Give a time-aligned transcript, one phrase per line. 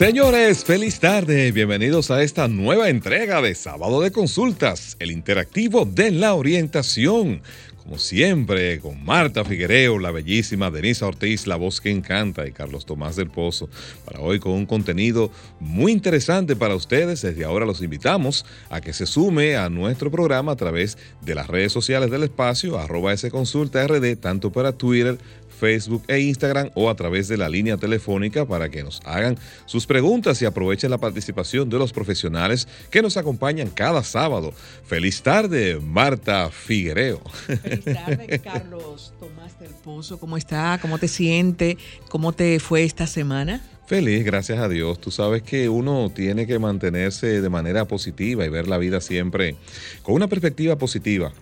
[0.00, 1.52] Señores, feliz tarde.
[1.52, 7.42] Bienvenidos a esta nueva entrega de Sábado de Consultas, el interactivo de la orientación.
[7.82, 12.86] Como siempre, con Marta Figuereo, la bellísima Denisa Ortiz, la voz que encanta, y Carlos
[12.86, 13.68] Tomás del Pozo,
[14.06, 17.20] para hoy con un contenido muy interesante para ustedes.
[17.20, 21.46] Desde ahora los invitamos a que se sume a nuestro programa a través de las
[21.46, 25.18] redes sociales del espacio, arroba consulta rd, tanto para Twitter,
[25.60, 29.86] Facebook e Instagram o a través de la línea telefónica para que nos hagan sus
[29.86, 34.52] preguntas y aprovechen la participación de los profesionales que nos acompañan cada sábado.
[34.84, 37.20] Feliz tarde, Marta Figuereo.
[37.62, 40.18] Feliz tarde, Carlos Tomás del Pozo.
[40.18, 40.78] ¿Cómo está?
[40.80, 41.76] ¿Cómo te siente?
[42.08, 43.62] ¿Cómo te fue esta semana?
[43.86, 45.00] Feliz, gracias a Dios.
[45.00, 49.56] Tú sabes que uno tiene que mantenerse de manera positiva y ver la vida siempre
[50.02, 51.32] con una perspectiva positiva.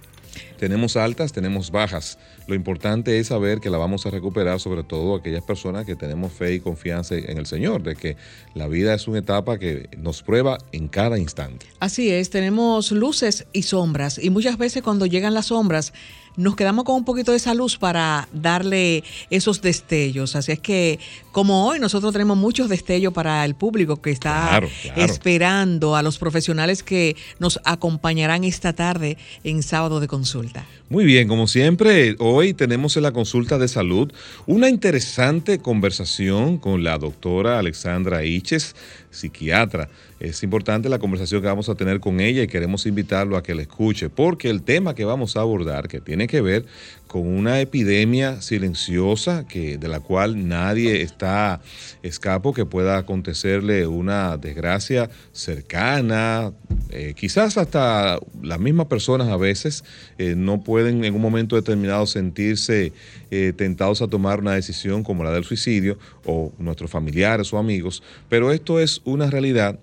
[0.58, 2.18] Tenemos altas, tenemos bajas.
[2.46, 6.32] Lo importante es saber que la vamos a recuperar, sobre todo aquellas personas que tenemos
[6.32, 8.16] fe y confianza en el Señor, de que
[8.54, 11.66] la vida es una etapa que nos prueba en cada instante.
[11.80, 15.92] Así es, tenemos luces y sombras, y muchas veces cuando llegan las sombras,
[16.36, 20.36] nos quedamos con un poquito de esa luz para darle esos destellos.
[20.36, 20.98] Así es que,
[21.32, 24.60] como hoy, nosotros tenemos muchos destellos para el público que está
[24.96, 30.66] esperando a los profesionales que nos acompañarán esta tarde en sábado de consulta.
[30.88, 34.10] Muy bien, como siempre, hoy tenemos en la consulta de salud
[34.46, 38.74] una interesante conversación con la doctora Alexandra Iches,
[39.10, 39.88] psiquiatra.
[40.20, 43.54] Es importante la conversación que vamos a tener con ella y queremos invitarlo a que
[43.54, 46.64] la escuche, porque el tema que vamos a abordar, que tiene que ver
[47.08, 51.60] con una epidemia silenciosa que, de la cual nadie está
[52.02, 56.52] escapo que pueda acontecerle una desgracia cercana.
[56.90, 59.84] Eh, quizás hasta las mismas personas a veces
[60.18, 62.92] eh, no pueden en un momento determinado sentirse
[63.30, 65.98] eh, tentados a tomar una decisión como la del suicidio
[66.28, 69.80] o nuestros familiares o amigos, pero esto es una realidad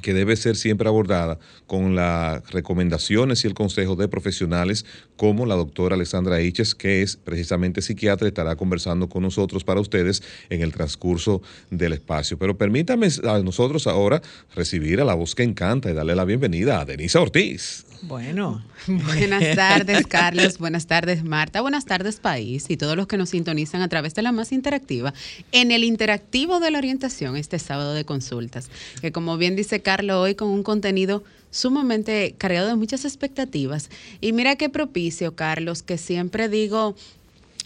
[0.00, 4.84] que debe ser siempre abordada con las recomendaciones y el consejo de profesionales
[5.16, 10.22] como la doctora Alessandra Iches, que es precisamente psiquiatra, estará conversando con nosotros para ustedes
[10.50, 12.38] en el transcurso del espacio.
[12.38, 14.22] Pero permítame a nosotros ahora
[14.54, 17.84] recibir a la voz que encanta y darle la bienvenida a Denisa Ortiz.
[18.02, 18.62] Bueno.
[18.86, 20.58] Buenas tardes, Carlos.
[20.58, 21.60] Buenas tardes, Marta.
[21.62, 22.66] Buenas tardes, país.
[22.68, 25.14] Y todos los que nos sintonizan a través de la más interactiva.
[25.52, 28.68] En el interactivo de la orientación, este sábado de consultas.
[29.00, 31.24] Que como bien dice Carlos, hoy con un contenido
[31.54, 33.88] sumamente cargado de muchas expectativas.
[34.20, 36.96] Y mira qué propicio, Carlos, que siempre digo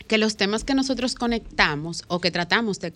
[0.07, 2.93] que los temas que nosotros conectamos o que tratamos de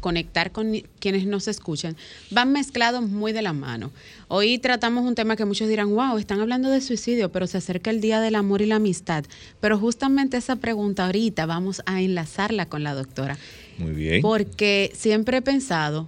[0.00, 1.96] conectar con quienes nos escuchan
[2.30, 3.90] van mezclados muy de la mano.
[4.28, 7.90] Hoy tratamos un tema que muchos dirán, wow, están hablando de suicidio, pero se acerca
[7.90, 9.24] el Día del Amor y la Amistad.
[9.60, 13.38] Pero justamente esa pregunta ahorita vamos a enlazarla con la doctora.
[13.78, 14.22] Muy bien.
[14.22, 16.06] Porque siempre he pensado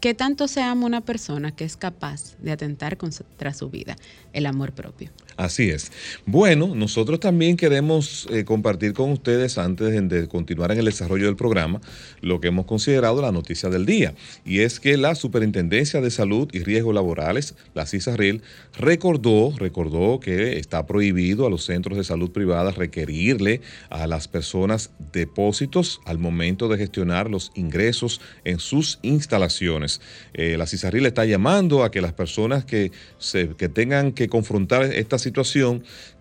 [0.00, 3.96] que tanto se ama una persona que es capaz de atentar contra su vida,
[4.32, 5.10] el amor propio.
[5.40, 5.90] Así es.
[6.26, 11.36] Bueno, nosotros también queremos eh, compartir con ustedes, antes de, continuar en el desarrollo del
[11.36, 11.80] programa,
[12.20, 14.12] lo que hemos considerado la noticia del día.
[14.44, 18.42] Y es que la Superintendencia de Salud y Riesgos Laborales, la CISARRIL,
[18.78, 24.90] recordó, recordó que está prohibido a los centros de salud privadas requerirle a las personas
[25.10, 30.02] depósitos al momento de gestionar los ingresos en sus instalaciones.
[30.34, 34.82] Eh, la CISARRIL está llamando a que las personas que, se, que tengan que confrontar
[34.82, 35.29] esta situación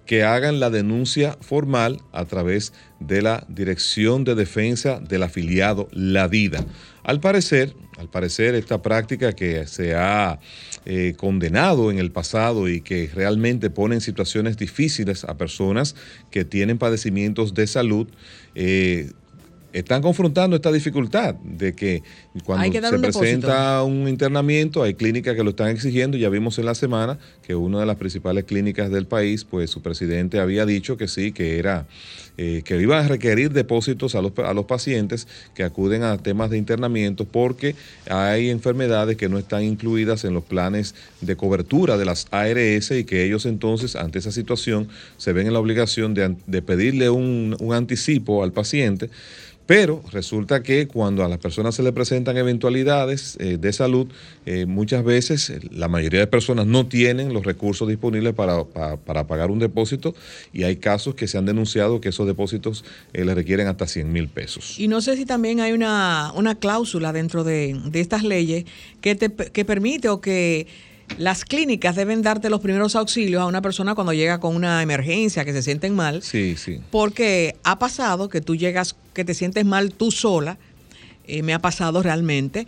[0.09, 6.27] que hagan la denuncia formal a través de la Dirección de Defensa del afiliado La
[6.27, 6.65] Vida.
[7.03, 10.39] Al parecer, al parecer esta práctica que se ha
[10.85, 15.95] eh, condenado en el pasado y que realmente pone en situaciones difíciles a personas
[16.31, 18.07] que tienen padecimientos de salud,
[18.55, 19.11] eh,
[19.73, 22.03] están confrontando esta dificultad de que
[22.43, 26.17] cuando se presenta un internamiento, hay clínicas que lo están exigiendo.
[26.17, 29.81] Ya vimos en la semana que una de las principales clínicas del país, pues su
[29.81, 31.87] presidente había dicho que sí, que era
[32.41, 36.49] eh, que iba a requerir depósitos a los, a los pacientes que acuden a temas
[36.49, 37.75] de internamiento porque
[38.09, 43.03] hay enfermedades que no están incluidas en los planes de cobertura de las ARS y
[43.03, 44.87] que ellos entonces, ante esa situación,
[45.17, 49.09] se ven en la obligación de, pedirle un, un anticipo al paciente
[49.69, 54.07] Pero resulta que cuando a las personas se le presentan eventualidades eh, de salud,
[54.47, 59.27] eh, muchas veces eh, la mayoría de personas no tienen los recursos disponibles para, para,
[59.27, 60.15] pagar un depósito
[60.53, 62.83] y hay casos que se han denunciado que esos depósitos
[63.13, 64.79] les requieren hasta 100 mil pesos.
[64.79, 68.65] Y no sé si también hay una, una cláusula dentro de, de estas leyes
[69.01, 70.65] que, te, que permite o que
[71.17, 75.43] las clínicas deben darte los primeros auxilios a una persona cuando llega con una emergencia,
[75.45, 76.21] que se sienten mal.
[76.23, 76.79] Sí, sí.
[76.91, 80.57] Porque ha pasado que tú llegas, que te sientes mal tú sola,
[81.27, 82.67] eh, me ha pasado realmente,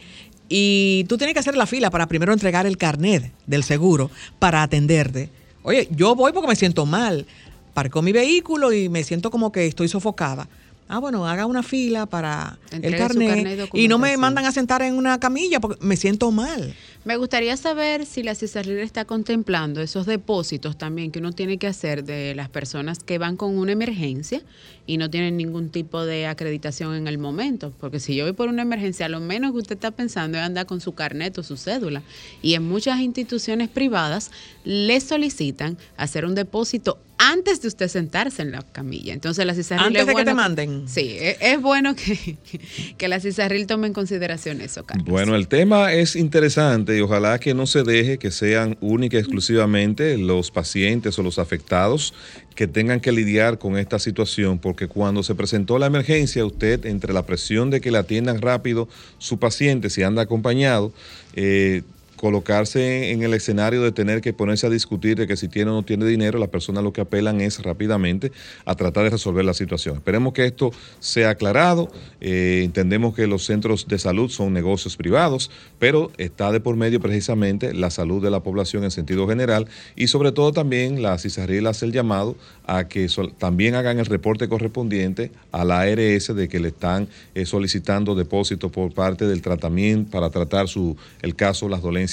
[0.50, 4.64] y tú tienes que hacer la fila para primero entregar el carnet del seguro para
[4.64, 5.30] atenderte.
[5.64, 7.26] Oye, yo voy porque me siento mal.
[7.74, 10.50] Parco mi vehículo y me siento como que estoy sofocada.
[10.90, 14.96] Ah, bueno, haga una fila para el carnet, y no me mandan a sentar en
[14.96, 16.76] una camilla porque me siento mal.
[17.04, 21.66] Me gustaría saber si la CISARRIL está contemplando esos depósitos también que uno tiene que
[21.66, 24.44] hacer de las personas que van con una emergencia
[24.86, 27.74] y no tienen ningún tipo de acreditación en el momento.
[27.80, 30.68] Porque si yo voy por una emergencia, lo menos que usted está pensando es andar
[30.68, 32.04] con su carnet o su cédula.
[32.44, 34.30] Y en muchas instituciones privadas
[34.64, 39.14] le solicitan hacer un depósito antes de usted sentarse en la camilla.
[39.14, 40.88] Entonces la CISARRIL Antes de que te manden.
[40.88, 42.38] sí, e, es, bueno que,
[42.98, 45.06] que la CISARRIL tome en consideración eso, Carlos.
[45.06, 49.20] Bueno, el tema es interesante y ojalá que no se deje que sean única y
[49.20, 52.16] exclusivamente los pacientes o los afectados
[52.56, 57.14] que tengan que lidiar con esta situación, porque cuando se presentó la emergencia, usted, entre
[57.14, 58.90] la presión de que le atiendan rápido
[59.20, 60.92] su paciente, si anda acompañado,
[61.36, 61.84] eh,
[62.22, 65.74] colocarse en el escenario de tener que ponerse a discutir de que si tiene o
[65.74, 68.32] no tiene dinero, las personas lo que apelan es rápidamente
[68.64, 69.98] a tratar de resolver la situación.
[69.98, 71.92] Esperemos que esto sea aclarado.
[72.20, 77.00] Eh, entendemos que los centros de salud son negocios privados, pero está de por medio
[77.00, 81.66] precisamente la salud de la población en sentido general y sobre todo también la CISARRIL
[81.66, 82.36] hace el llamado
[82.68, 83.08] a que
[83.40, 88.72] también hagan el reporte correspondiente a la ARS de que le están eh, solicitando depósitos
[88.72, 92.11] por parte del tratamiento para tratar su, el caso, las dolencias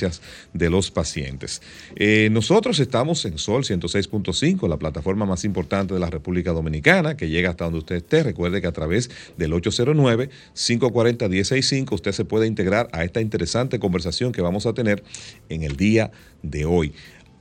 [0.53, 1.63] de los pacientes.
[1.97, 7.29] Eh, nosotros estamos en Sol 106.5, la plataforma más importante de la República Dominicana, que
[7.29, 8.23] llega hasta donde usted esté.
[8.23, 14.41] Recuerde que a través del 809-540-165 usted se puede integrar a esta interesante conversación que
[14.43, 15.05] vamos a tener
[15.49, 16.11] en el día
[16.43, 16.93] de hoy.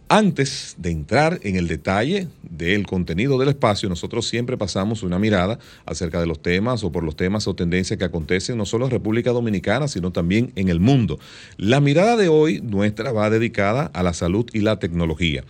[0.09, 5.59] Antes de entrar en el detalle del contenido del espacio, nosotros siempre pasamos una mirada
[5.85, 8.91] acerca de los temas o por los temas o tendencias que acontecen no solo en
[8.91, 11.19] República Dominicana, sino también en el mundo.
[11.57, 15.43] La mirada de hoy nuestra va dedicada a la salud y la tecnología.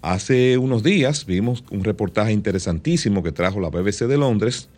[0.00, 4.70] Hace unos días vimos un reportaje interesantísimo que trajo la BBC de Londres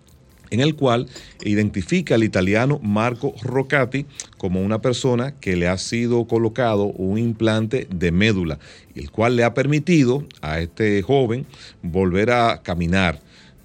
[0.51, 1.07] en el cual
[1.45, 4.07] identifica al italiano Marco Roccati
[4.37, 8.59] como una persona que le ha sido colocado un implante de médula,
[8.95, 11.47] el cual le ha permitido a este joven
[11.83, 13.21] volver a caminar.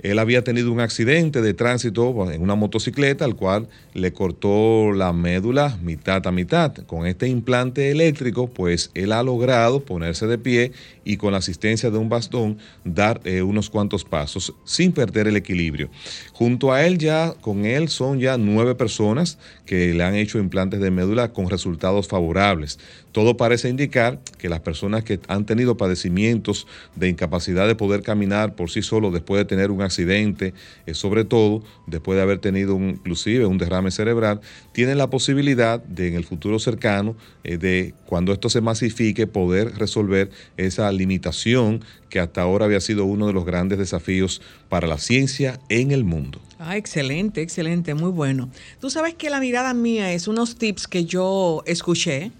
[0.09, 5.13] Él había tenido un accidente de tránsito en una motocicleta, al cual le cortó la
[5.13, 6.73] médula mitad a mitad.
[6.85, 10.73] Con este implante eléctrico, pues él ha logrado ponerse de pie
[11.05, 15.37] y con la asistencia de un bastón dar eh, unos cuantos pasos sin perder el
[15.37, 15.89] equilibrio.
[16.33, 20.79] Junto a él ya, con él son ya nueve personas que le han hecho implantes
[20.81, 22.79] de médula con resultados favorables.
[23.11, 28.55] Todo parece indicar que las personas que han tenido padecimientos de incapacidad de poder caminar
[28.55, 30.53] por sí solo después de tener un accidente,
[30.85, 34.41] eh, sobre todo después de haber tenido inclusive un derrame cerebral,
[34.73, 39.75] tienen la posibilidad de en el futuro cercano, eh, de cuando esto se masifique, poder
[39.77, 44.97] resolver esa limitación que hasta ahora había sido uno de los grandes desafíos para la
[44.97, 46.39] ciencia en el mundo.
[46.59, 48.49] Ah, excelente, excelente, muy bueno.
[48.79, 52.31] Tú sabes que la mirada mía es unos tips que yo escuché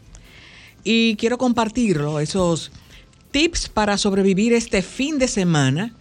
[0.83, 2.71] y quiero compartirlo, esos
[3.31, 5.93] tips para sobrevivir este fin de semana,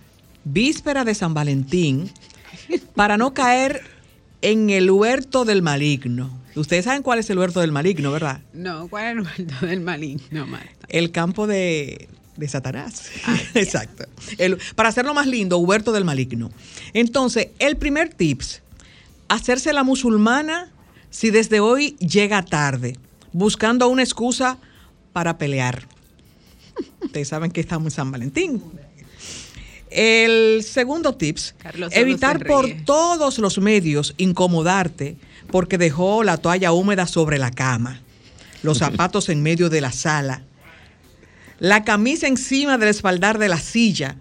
[0.44, 2.10] víspera de San Valentín,
[2.94, 3.82] para no caer
[4.42, 6.30] en el huerto del maligno.
[6.54, 8.40] Ustedes saben cuál es el huerto del maligno, ¿verdad?
[8.52, 10.86] No, ¿cuál es el huerto del maligno, Marta?
[10.88, 13.10] El campo de, de Satanás.
[13.26, 14.04] Ah, Exacto.
[14.74, 16.50] para hacerlo más lindo, huerto del maligno.
[16.92, 18.62] Entonces, el primer tips,
[19.28, 20.70] hacerse la musulmana
[21.10, 22.96] si desde hoy llega tarde,
[23.32, 24.58] buscando una excusa
[25.12, 25.86] para pelear.
[27.00, 28.62] Ustedes saben que estamos en San Valentín.
[29.90, 31.54] El segundo tips,
[31.92, 35.16] evitar por todos los medios incomodarte
[35.52, 38.00] porque dejó la toalla húmeda sobre la cama,
[38.64, 40.42] los zapatos en medio de la sala,
[41.64, 44.16] la camisa encima del espaldar de la silla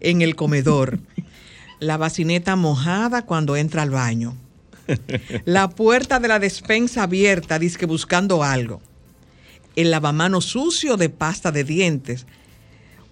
[0.00, 0.98] en el comedor,
[1.78, 4.34] la bacineta mojada cuando entra al baño,
[5.44, 8.80] la puerta de la despensa abierta, disque buscando algo,
[9.76, 12.24] el lavamanos sucio de pasta de dientes,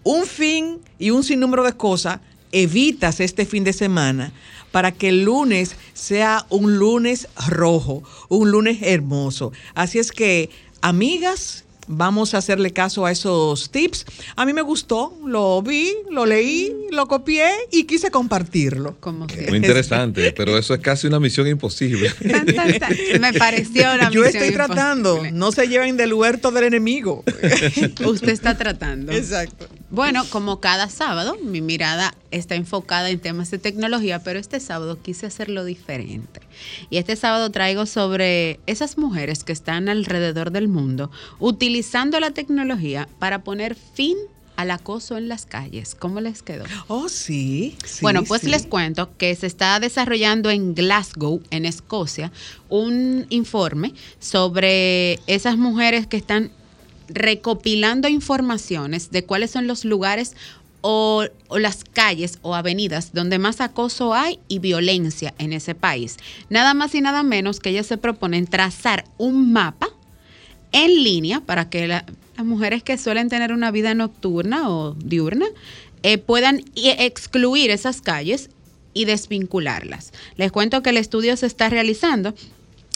[0.02, 2.20] un fin y un sinnúmero de cosas
[2.52, 4.32] evitas este fin de semana
[4.72, 9.52] para que el lunes sea un lunes rojo, un lunes hermoso.
[9.74, 10.48] Así es que,
[10.80, 14.04] amigas, vamos a hacerle caso a esos tips.
[14.36, 18.96] A mí me gustó, lo vi, lo leí, lo copié y quise compartirlo.
[19.00, 22.10] Como Muy interesante, pero eso es casi una misión imposible.
[22.30, 22.92] Tan, tan, tan.
[23.20, 25.38] Me pareció una Yo misión estoy tratando, imposible.
[25.38, 27.24] no se lleven del huerto del enemigo.
[28.04, 29.12] Usted está tratando.
[29.12, 29.66] Exacto.
[29.90, 35.00] Bueno, como cada sábado, mi mirada está enfocada en temas de tecnología, pero este sábado
[35.00, 36.40] quise hacerlo diferente.
[36.90, 43.08] Y este sábado traigo sobre esas mujeres que están alrededor del mundo utilizando la tecnología
[43.18, 44.16] para poner fin
[44.56, 45.94] al acoso en las calles.
[45.94, 46.64] ¿Cómo les quedó?
[46.88, 47.76] Oh, sí.
[47.84, 48.48] sí, bueno, pues sí.
[48.48, 52.32] les cuento que se está desarrollando en Glasgow, en Escocia,
[52.68, 56.50] un informe sobre esas mujeres que están
[57.08, 60.34] recopilando informaciones de cuáles son los lugares
[60.80, 61.24] o,
[61.58, 66.16] las calles o avenidas donde más acoso hay y violencia en ese país.
[66.50, 69.88] Nada más y nada menos que ellas se proponen trazar un mapa
[70.72, 72.04] en línea para que la-
[72.36, 75.46] las mujeres que suelen tener una vida nocturna o diurna
[76.04, 78.50] eh, puedan excluir esas calles
[78.94, 80.12] y desvincularlas.
[80.36, 82.34] Les cuento que el estudio se está realizando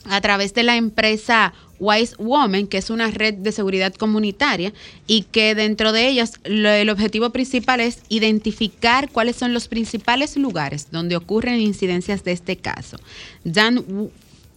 [0.09, 4.73] a través de la empresa Wise Woman, que es una red de seguridad comunitaria
[5.09, 10.37] y que dentro de ellas lo- el objetivo principal es identificar cuáles son los principales
[10.37, 12.99] lugares donde ocurren incidencias de este caso.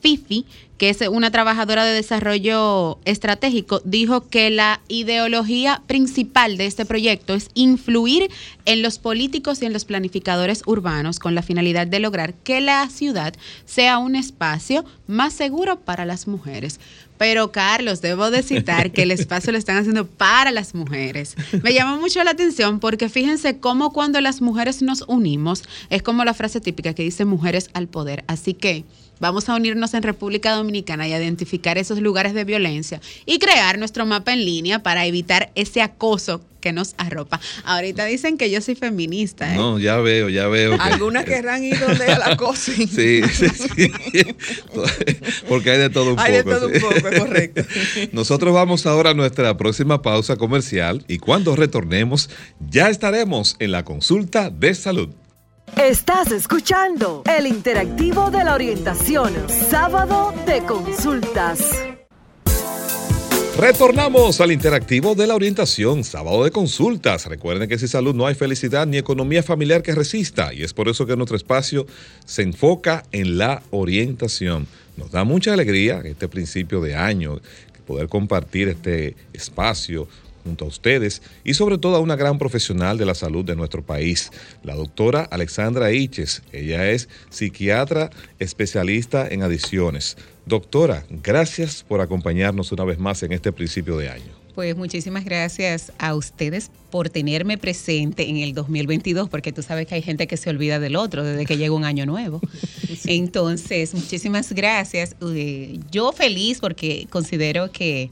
[0.06, 0.46] Fifi,
[0.78, 7.34] que es una trabajadora de desarrollo estratégico, dijo que la ideología principal de este proyecto
[7.34, 8.30] es influir
[8.66, 12.88] en los políticos y en los planificadores urbanos con la finalidad de lograr que la
[12.88, 13.34] ciudad
[13.66, 16.80] sea un espacio más seguro para las mujeres.
[17.18, 21.36] Pero Carlos, debo de citar que el espacio lo están haciendo para las mujeres.
[21.64, 26.24] Me llama mucho la atención porque fíjense cómo cuando las mujeres nos unimos, es como
[26.26, 28.24] la frase típica que dice mujeres al poder.
[28.28, 28.86] Así que
[29.20, 33.78] vamos a unirnos en República Dominicana y a identificar esos lugares de violencia y crear
[33.80, 37.40] nuestro mapa en línea para evitar ese acoso que nos arropa.
[37.64, 39.54] Ahorita dicen que yo soy feminista.
[39.54, 39.56] ¿eh?
[39.56, 40.72] No, ya veo, ya veo.
[40.76, 42.88] que- Algunas querrán ir donde la acosen.
[42.88, 43.92] Sí, sí, sí.
[45.48, 46.56] Porque hay de todo un Hay de poco.
[46.56, 47.62] todo un poco, es correcto.
[48.14, 52.30] Nosotros vamos ahora a nuestra próxima pausa comercial y cuando retornemos
[52.70, 55.10] ya estaremos en la consulta de salud.
[55.74, 61.60] Estás escuchando el interactivo de la orientación, sábado de consultas.
[63.60, 67.26] Retornamos al interactivo de la orientación, sábado de consultas.
[67.26, 70.88] Recuerden que sin salud no hay felicidad ni economía familiar que resista y es por
[70.88, 71.86] eso que nuestro espacio
[72.26, 74.68] se enfoca en la orientación.
[74.96, 77.42] Nos da mucha alegría este principio de año
[77.86, 80.08] poder compartir este espacio
[80.46, 83.84] junto a ustedes y sobre todo a una gran profesional de la salud de nuestro
[83.84, 84.32] país,
[84.64, 86.44] la doctora Alexandra Iches.
[86.54, 90.16] Ella es psiquiatra especialista en adicciones.
[90.46, 94.46] Doctora, gracias por acompañarnos una vez más en este principio de año.
[94.54, 99.96] Pues muchísimas gracias a ustedes por tenerme presente en el 2022, porque tú sabes que
[99.96, 102.40] hay gente que se olvida del otro desde que llega un año nuevo.
[103.06, 105.18] Entonces, muchísimas gracias.
[105.22, 108.12] Eh, Yo feliz porque considero que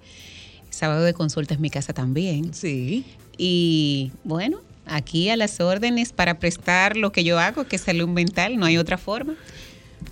[0.84, 2.54] sábado de consulta es mi casa también.
[2.54, 3.06] Sí.
[3.38, 8.10] Y bueno, aquí a las órdenes para prestar lo que yo hago, que es salud
[8.10, 9.36] mental, no hay otra forma.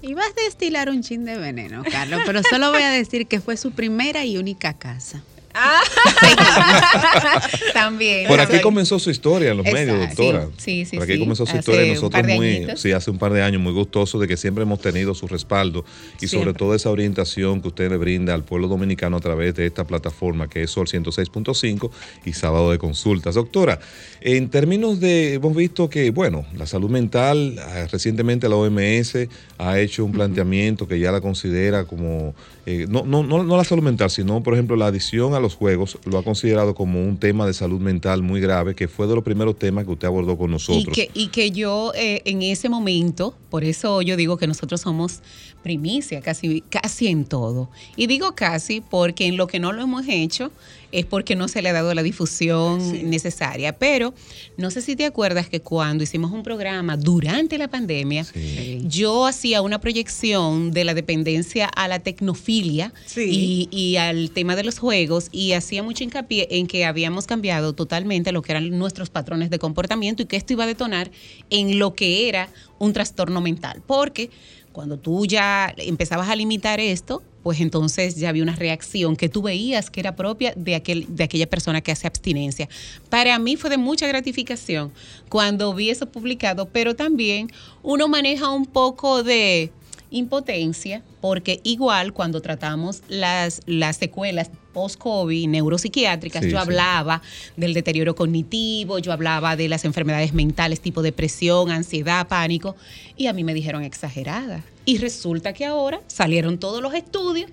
[0.02, 3.42] Y vas a destilar un chin de veneno, Carlos, pero solo voy a decir que
[3.42, 5.22] fue su primera y única casa.
[7.74, 8.28] También.
[8.28, 10.48] Por aquí comenzó su historia en los medios, doctora.
[10.58, 11.20] Sí, sí, Por aquí sí.
[11.20, 11.86] comenzó su historia.
[11.86, 12.82] y Nosotros muy, añitos.
[12.82, 15.86] sí, hace un par de años muy gustosos de que siempre hemos tenido su respaldo
[16.20, 19.66] y sobre todo esa orientación que usted le brinda al pueblo dominicano a través de
[19.66, 21.90] esta plataforma que es Sol 106.5
[22.26, 23.36] y Sábado de Consultas.
[23.36, 23.80] Doctora,
[24.22, 29.28] en términos de, hemos visto que, bueno, la salud mental, ah, recientemente la OMS
[29.58, 32.34] ha hecho un planteamiento que ya la considera como,
[32.66, 35.56] eh, no, no, no, no la salud mental, sino, por ejemplo, la adicción a los
[35.56, 39.16] juegos, lo ha considerado como un tema de salud mental muy grave, que fue de
[39.16, 40.96] los primeros temas que usted abordó con Y nosotros.
[40.96, 45.22] que, y que yo eh, en ese momento, por eso yo digo que nosotros somos
[45.64, 47.70] primicia casi, casi en todo.
[47.96, 50.52] Y digo casi porque en lo que no lo hemos hecho
[50.92, 53.78] es porque no se le ha dado la difusión necesaria.
[53.78, 54.14] Pero
[54.58, 58.82] no sé si te acuerdas que cuando hicimos un programa durante la pandemia, Sí.
[58.86, 63.70] yo hacía una proyección de la dependencia a la tecnofilia Sí.
[63.72, 67.74] y, y al tema de los juegos y hacía mucho hincapié en que habíamos cambiado
[67.74, 71.12] totalmente lo que eran nuestros patrones de comportamiento y que esto iba a detonar
[71.50, 73.82] en lo que era un trastorno mental.
[73.86, 74.30] Porque
[74.72, 79.42] Cuando tú ya empezabas a limitar esto, pues entonces ya había una reacción que tú
[79.42, 82.70] veías que era propia de, aquel, de aquella persona que hace abstinencia.
[83.10, 84.92] Para mí fue de mucha gratificación
[85.30, 87.52] cuando vi eso publicado, pero también
[87.84, 89.72] uno maneja un poco de
[90.12, 96.62] impotencia, porque igual cuando tratamos las, las secuelas post-COVID neuropsiquiátricas, Sí, yo sí.
[96.62, 97.22] hablaba
[97.58, 102.76] del deterioro cognitivo, yo hablaba de las enfermedades mentales tipo depresión, ansiedad, pánico,
[103.18, 104.64] y a mí me dijeron exagerada.
[104.86, 107.50] Y resulta que ahora salieron todos los estudios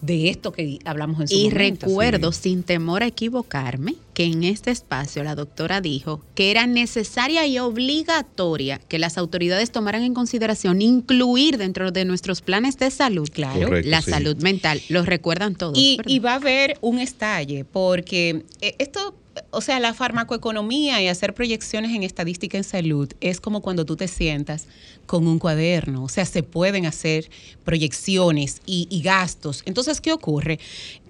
[0.00, 1.86] de esto que hablamos en su Y momento.
[1.86, 7.46] recuerdo, sin temor a equivocarme, que en este espacio la doctora dijo que era necesaria
[7.46, 13.28] y obligatoria que las autoridades tomaran en consideración incluir dentro de nuestros planes de salud
[13.32, 13.66] Claro.
[13.68, 14.10] Correcto, la sí.
[14.10, 14.80] salud mental.
[14.88, 15.76] Lo recuerdan todos.
[15.78, 19.14] Y, y va a haber un estalle, porque eh, esto,
[19.50, 23.96] o sea, la farmacoeconomía y hacer proyecciones en estadística en salud es como cuando tú
[23.96, 24.66] te sientas
[25.06, 27.30] con un cuaderno, o sea, se pueden hacer
[27.64, 29.62] proyecciones y, gastos.
[29.64, 30.58] Entonces, ¿qué ocurre?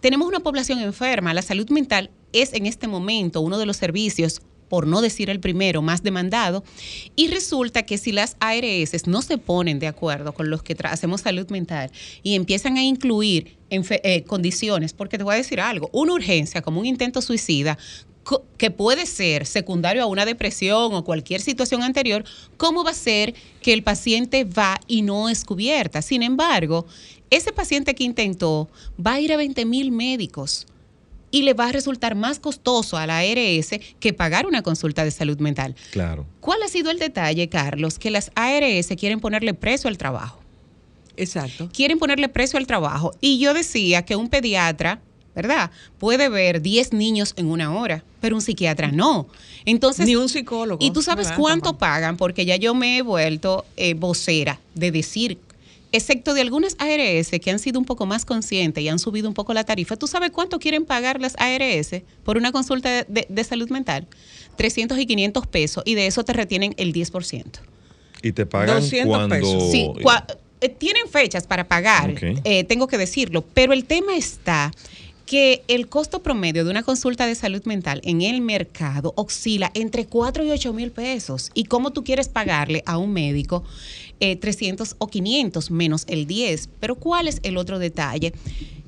[0.00, 4.40] Tenemos una población enferma, la salud mental es en este momento uno de los servicios
[4.68, 6.62] por no decir el primero, más demandado.
[7.16, 11.22] Y resulta que si las ARS no se ponen de acuerdo con los que hacemos
[11.22, 11.90] salud mental
[12.22, 16.80] y empiezan a incluir eh, condiciones, porque te voy a decir algo, una urgencia como
[16.80, 17.78] un intento suicida,
[18.56, 22.24] que puede ser secundario a una depresión o cualquier situación anterior,
[22.56, 26.02] ¿cómo va a ser que el paciente va y no es cubierta?
[26.02, 26.86] Sin embargo,
[27.30, 28.68] ese paciente que intentó
[29.04, 30.66] va a ir a 20 mil médicos
[31.30, 33.70] y le va a resultar más costoso a la ARS
[34.00, 35.74] que pagar una consulta de salud mental.
[35.90, 36.26] Claro.
[36.40, 37.98] ¿Cuál ha sido el detalle, Carlos?
[37.98, 40.40] Que las ARS quieren ponerle precio al trabajo.
[41.16, 41.68] Exacto.
[41.72, 43.12] Quieren ponerle precio al trabajo.
[43.20, 45.02] Y yo decía que un pediatra,
[45.38, 45.70] ¿verdad?
[45.98, 49.28] Puede ver 10 niños en una hora, pero un psiquiatra no.
[49.64, 50.84] Entonces, Ni un psicólogo.
[50.84, 51.38] ¿Y tú sabes ¿verdad?
[51.40, 51.78] cuánto Tampoco.
[51.78, 52.16] pagan?
[52.16, 55.38] Porque ya yo me he vuelto eh, vocera de decir,
[55.92, 59.34] excepto de algunas ARS que han sido un poco más conscientes y han subido un
[59.34, 63.26] poco la tarifa, ¿tú sabes cuánto quieren pagar las ARS por una consulta de, de-
[63.28, 64.06] de salud mental?
[64.56, 67.44] 300 y 500 pesos y de eso te retienen el 10%.
[68.22, 69.34] Y te pagan 200 cuando...
[69.36, 69.70] pesos.
[69.70, 70.24] Sí, cua-
[70.60, 74.72] eh, tienen fechas para pagar, eh, tengo que decirlo, pero el tema está
[75.28, 80.06] que el costo promedio de una consulta de salud mental en el mercado oscila entre
[80.06, 81.50] 4 y 8 mil pesos.
[81.52, 83.62] ¿Y cómo tú quieres pagarle a un médico
[84.20, 86.70] eh, 300 o 500 menos el 10?
[86.80, 88.32] Pero ¿cuál es el otro detalle?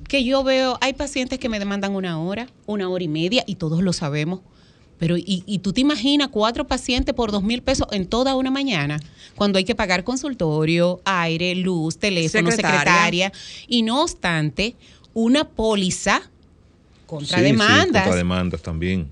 [0.09, 3.57] Que yo veo, hay pacientes que me demandan una hora, una hora y media, y
[3.57, 4.41] todos lo sabemos.
[4.97, 8.51] Pero, y, y tú te imaginas cuatro pacientes por dos mil pesos en toda una
[8.51, 8.99] mañana,
[9.35, 12.79] cuando hay que pagar consultorio, aire, luz, teléfono, Secretaria.
[12.79, 13.33] secretaria.
[13.69, 14.77] Y no obstante,
[15.15, 16.23] una póliza
[17.07, 18.03] contra Sí, sí, demandas.
[18.05, 19.09] contra demandas también.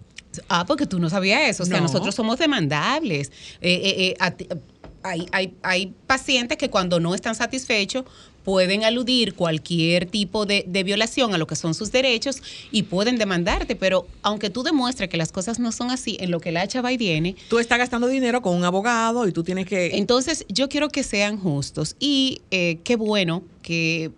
[0.48, 1.64] Ah, porque tú no sabías eso.
[1.64, 1.84] O sea, No.
[1.84, 3.32] nosotros somos demandables.
[3.60, 4.58] Eh, eh, eh,
[5.02, 8.04] hay, hay- hay pacientes que cuando no están satisfechos
[8.44, 13.16] pueden aludir cualquier tipo de, de violación a lo que son sus derechos y pueden
[13.18, 16.62] demandarte, pero aunque tú demuestres que las cosas no son así, en lo que la
[16.62, 19.96] hacha va y viene, Tú estás gastando dinero con un abogado y tú tienes que...
[19.98, 24.12] entonces yo quiero que sean justos y eh, qué bueno que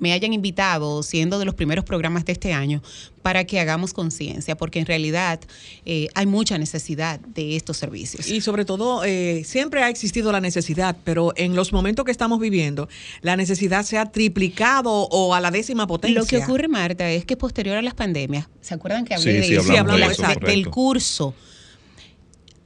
[0.00, 2.82] me hayan invitado, siendo de los primeros programas de este año,
[3.22, 5.38] para que hagamos conciencia, porque en realidad
[5.84, 8.26] eh, hay mucha necesidad de estos servicios.
[8.28, 12.40] Y sobre todo, eh, siempre ha existido la necesidad, pero en los momentos que estamos
[12.40, 12.88] viviendo,
[13.20, 16.18] la necesidad se ha triplicado o a la décima potencia.
[16.20, 19.38] Lo que ocurre, Marta, es que posterior a las pandemias, ¿se acuerdan que hablé Sí,
[19.38, 19.62] de sí, eso?
[19.70, 20.46] hablamos De de la- eso, de- correcto.
[20.50, 21.34] del curso.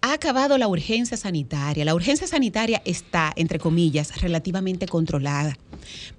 [0.07, 1.83] Ha acabado la urgencia sanitaria.
[1.83, 5.57] La urgencia sanitaria está, entre comillas, relativamente controlada.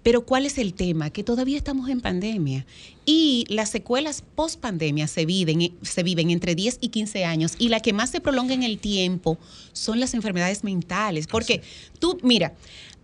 [0.01, 1.11] Pero ¿cuál es el tema?
[1.11, 2.65] Que todavía estamos en pandemia
[3.05, 7.69] y las secuelas post pandemia se viven, se viven entre 10 y 15 años y
[7.69, 9.37] la que más se prolonga en el tiempo
[9.71, 11.27] son las enfermedades mentales.
[11.27, 11.61] Porque
[11.99, 12.55] tú, mira,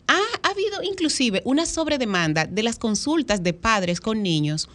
[0.08, 4.68] ha, ha habido inclusive una sobredemanda de las consultas de padres con niños,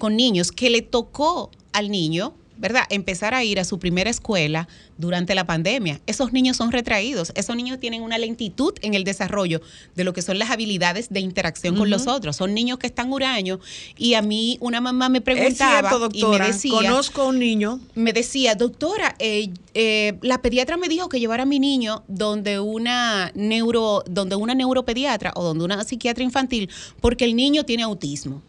[0.00, 2.84] con niños que le tocó al niño, ¿verdad?
[2.90, 6.00] Empezar a ir a su primera escuela durante la pandemia.
[6.06, 9.60] Esos niños son retraídos, esos niños tienen una lentitud en el desarrollo
[9.96, 12.36] de lo que son las habilidades de interacción con los otros.
[12.36, 13.58] Son niños que están huraños
[13.98, 16.44] y a mí una mamá me Es preguntaba cierto, doctora.
[16.44, 20.88] y me decía, Conozco a un niño me decía, doctora, eh, eh, la pediatra me
[20.88, 25.82] dijo que llevara a mi niño donde una neuro, donde una neuropediatra o donde una
[25.82, 26.70] psiquiatra infantil,
[27.00, 28.40] porque el niño tiene autismo.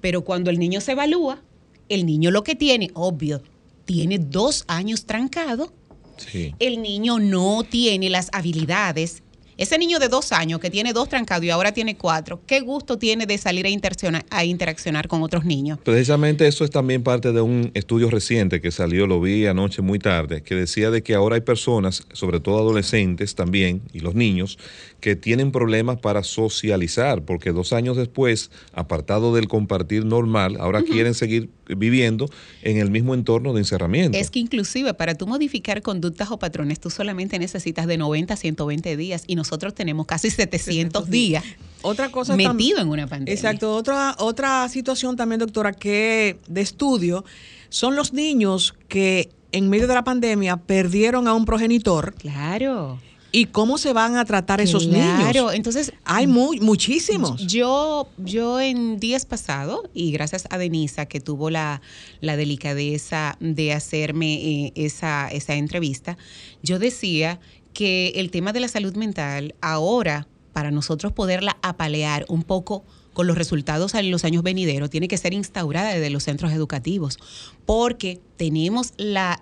[0.00, 1.40] Pero cuando el niño se evalúa,
[1.88, 3.42] el niño lo que tiene, obvio,
[3.84, 5.72] tiene dos años trancado,
[6.18, 6.52] Sí.
[6.58, 9.22] el niño no tiene las habilidades
[9.56, 12.96] Ese niño de dos años que tiene dos trancados y ahora tiene cuatro, ¿qué gusto
[12.96, 15.80] tiene de salir a interaccionar, a interaccionar con otros niños?
[15.82, 19.98] Precisamente eso es también parte de un estudio reciente que salió, lo vi anoche muy
[19.98, 24.58] tarde, que decía de que ahora hay personas, sobre todo adolescentes también, y los niños,
[25.00, 31.14] que tienen problemas para socializar, porque dos años después, apartado del compartir normal, ahora quieren
[31.14, 32.28] seguir viviendo
[32.62, 34.18] en el mismo entorno de encerramiento.
[34.18, 38.36] Es que inclusive para tú modificar conductas o patrones, tú solamente necesitas de 90 a
[38.36, 41.44] 120 días y nosotros tenemos casi 700 días.
[41.82, 43.32] Otra cosa metido en una pandemia.
[43.32, 47.24] Exacto, otra otra situación también, doctora, que de estudio
[47.68, 52.14] son los niños que en medio de la pandemia perdieron a un progenitor.
[52.14, 52.98] Claro.
[53.30, 55.20] ¿Y cómo se van a tratar esos niños?
[55.20, 57.46] Claro, entonces hay muy, muchísimos.
[57.46, 61.82] Yo, yo en días pasados, y gracias a Denisa que tuvo la,
[62.20, 66.16] la delicadeza de hacerme eh, esa, esa entrevista,
[66.62, 67.38] yo decía
[67.74, 70.26] que el tema de la salud mental ahora,
[70.58, 75.16] para nosotros poderla apalear un poco con los resultados en los años venideros, tiene que
[75.16, 77.16] ser instaurada desde los centros educativos,
[77.64, 79.38] porque tenemos la,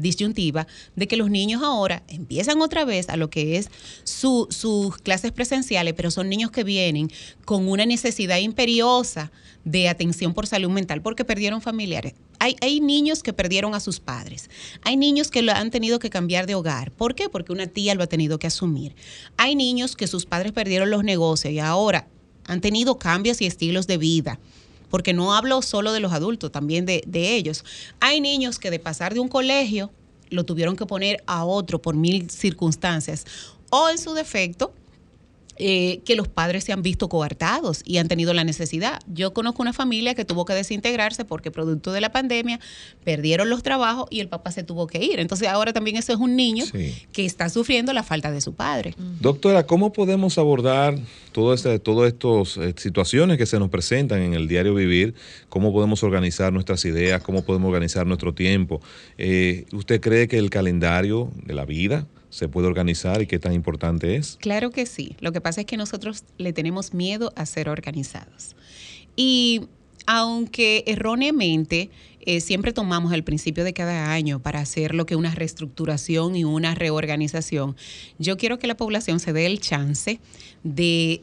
[0.00, 3.70] disyuntiva de que los niños ahora empiezan otra vez a lo que es
[4.02, 7.12] sus clases presenciales, pero son niños que vienen
[7.44, 9.30] con una necesidad imperiosa
[9.64, 12.14] de atención por salud mental porque perdieron familiares.
[12.42, 14.48] Hay, niños que perdieron a sus padres.
[14.80, 16.90] Hay niños que lo han tenido que cambiar de hogar.
[16.90, 17.28] ¿Por qué?
[17.28, 18.96] Porque una tía lo ha tenido que asumir.
[19.36, 22.08] Hay niños que sus padres perdieron los negocios y ahora
[22.46, 24.40] han tenido cambios y estilos de vida.
[24.88, 27.62] Porque no hablo solo de los adultos, también de, ellos.
[28.00, 29.92] Hay niños que de pasar de un colegio
[30.30, 33.26] lo tuvieron que poner a otro por mil circunstancias.
[33.68, 34.72] O en su defecto,
[35.62, 38.98] eh, que los padres se han visto coartados y han tenido la necesidad.
[39.06, 42.58] Yo conozco una familia que tuvo que desintegrarse porque producto de la pandemia
[43.04, 45.20] perdieron los trabajos y el papá se tuvo que ir.
[45.20, 46.64] Entonces ahora también eso es un niño
[47.12, 48.94] que está sufriendo la falta de su padre.
[49.20, 50.98] Doctora, ¿cómo podemos abordar
[51.32, 55.14] todas estas eh, situaciones que se nos presentan en el diario vivir?
[55.50, 57.22] ¿Cómo podemos organizar nuestras ideas?
[57.22, 58.80] ¿Cómo podemos organizar nuestro tiempo?
[59.18, 63.52] Eh, ¿Usted cree que el calendario de la vida se puede organizar y qué tan
[63.52, 64.38] importante es?
[64.40, 65.16] Claro que sí.
[65.20, 68.56] Lo que pasa es que nosotros le tenemos miedo a ser organizados.
[69.16, 69.62] Y
[70.06, 71.90] aunque erróneamente
[72.22, 76.44] eh, siempre tomamos el principio de cada año para hacer lo que una reestructuración y
[76.44, 77.76] una reorganización,
[78.18, 80.20] yo quiero que la población se dé el chance
[80.62, 81.22] de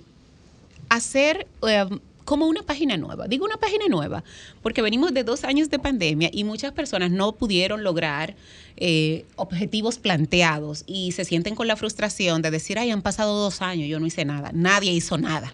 [0.89, 1.85] hacer eh,
[2.27, 3.25] como una página nueva.
[3.29, 4.21] Digo una página nueva
[4.61, 8.35] porque venimos de dos años de pandemia y muchas personas no pudieron lograr
[8.75, 13.61] eh, objetivos planteados y se sienten con la frustración de decir, ay, han pasado dos
[13.61, 15.53] años, yo no hice nada, nadie hizo nada.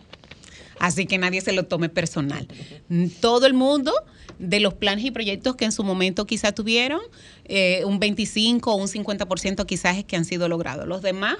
[0.79, 2.47] Así que nadie se lo tome personal.
[3.21, 3.93] Todo el mundo
[4.39, 7.01] de los planes y proyectos que en su momento quizá tuvieron,
[7.45, 10.88] eh, un 25 o un 50% quizás es que han sido logrados.
[10.88, 11.38] Los demás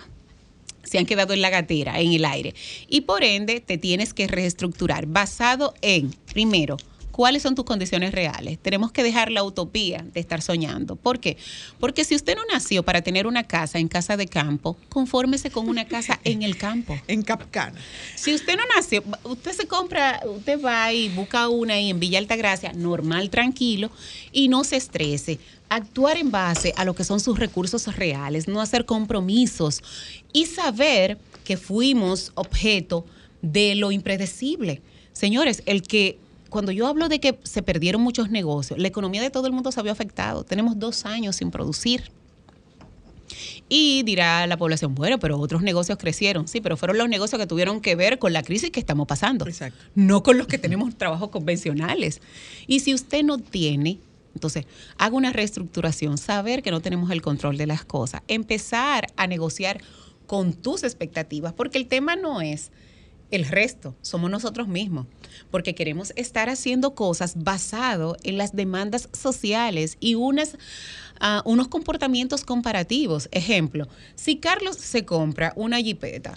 [0.84, 2.54] se han quedado en la gatera, en el aire.
[2.88, 6.78] Y por ende, te tienes que reestructurar basado en, primero,
[7.14, 8.58] cuáles son tus condiciones reales.
[8.60, 10.96] Tenemos que dejar la utopía de estar soñando.
[10.96, 11.38] ¿Por qué?
[11.80, 15.70] Porque si usted no nació para tener una casa en casa de campo, confórmese con
[15.70, 17.00] una casa en el campo.
[17.08, 17.80] En Capcana.
[18.16, 22.18] Si usted no nació, usted se compra, usted va y busca una ahí en Villa
[22.18, 23.92] Altagracia, normal, tranquilo,
[24.32, 25.38] y no se estrese
[25.70, 29.84] actuar en base a lo que son sus recursos reales, no hacer compromisos
[30.32, 33.06] y saber que fuimos objeto
[33.44, 34.82] de lo impredecible.
[35.12, 36.18] Señores, el que
[36.54, 39.72] cuando yo hablo de que se perdieron muchos negocios, la economía de todo el mundo
[39.72, 40.44] se había afectado.
[40.44, 42.12] Tenemos dos años sin producir.
[43.68, 46.48] Y dirá la población, bueno, pero otros negocios crecieron.
[46.48, 49.48] Sí, pero fueron los negocios que tuvieron que ver con la crisis que estamos pasando.
[49.48, 49.84] Exacto.
[49.96, 52.22] No con los que tenemos trabajos convencionales.
[52.68, 54.00] Y si usted no tiene
[54.36, 54.66] entonces,
[54.98, 59.82] haga una reestructuración, saber que no tenemos el control de las cosas, empezar a negociar
[60.28, 62.72] con tus expectativas, porque el tema no es
[63.32, 65.08] el resto, somos nosotros mismos,
[65.52, 70.58] porque queremos estar haciendo cosas basado en las demandas sociales y unas,
[71.20, 73.30] ah, unos comportamientos comparativos.
[73.32, 76.36] Ejemplo, si Carlos se compra una jipeta,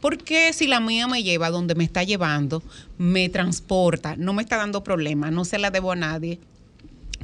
[0.00, 2.62] ¿Por qué si la mía me lleva donde me está llevando,
[2.98, 6.38] me transporta, no me está dando problemas, no se la debo a nadie?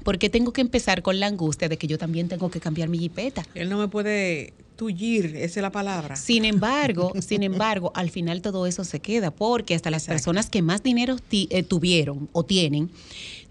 [0.03, 2.99] porque tengo que empezar con la angustia de que yo también tengo que cambiar mi
[2.99, 3.45] jipeta.
[3.55, 6.17] Él no me puede tullir, esa es la palabra.
[6.17, 10.63] Sin embargo, sin embargo, al final todo eso se queda, porque hasta las personas que
[10.63, 12.91] más dinero eh, tuvieron o tienen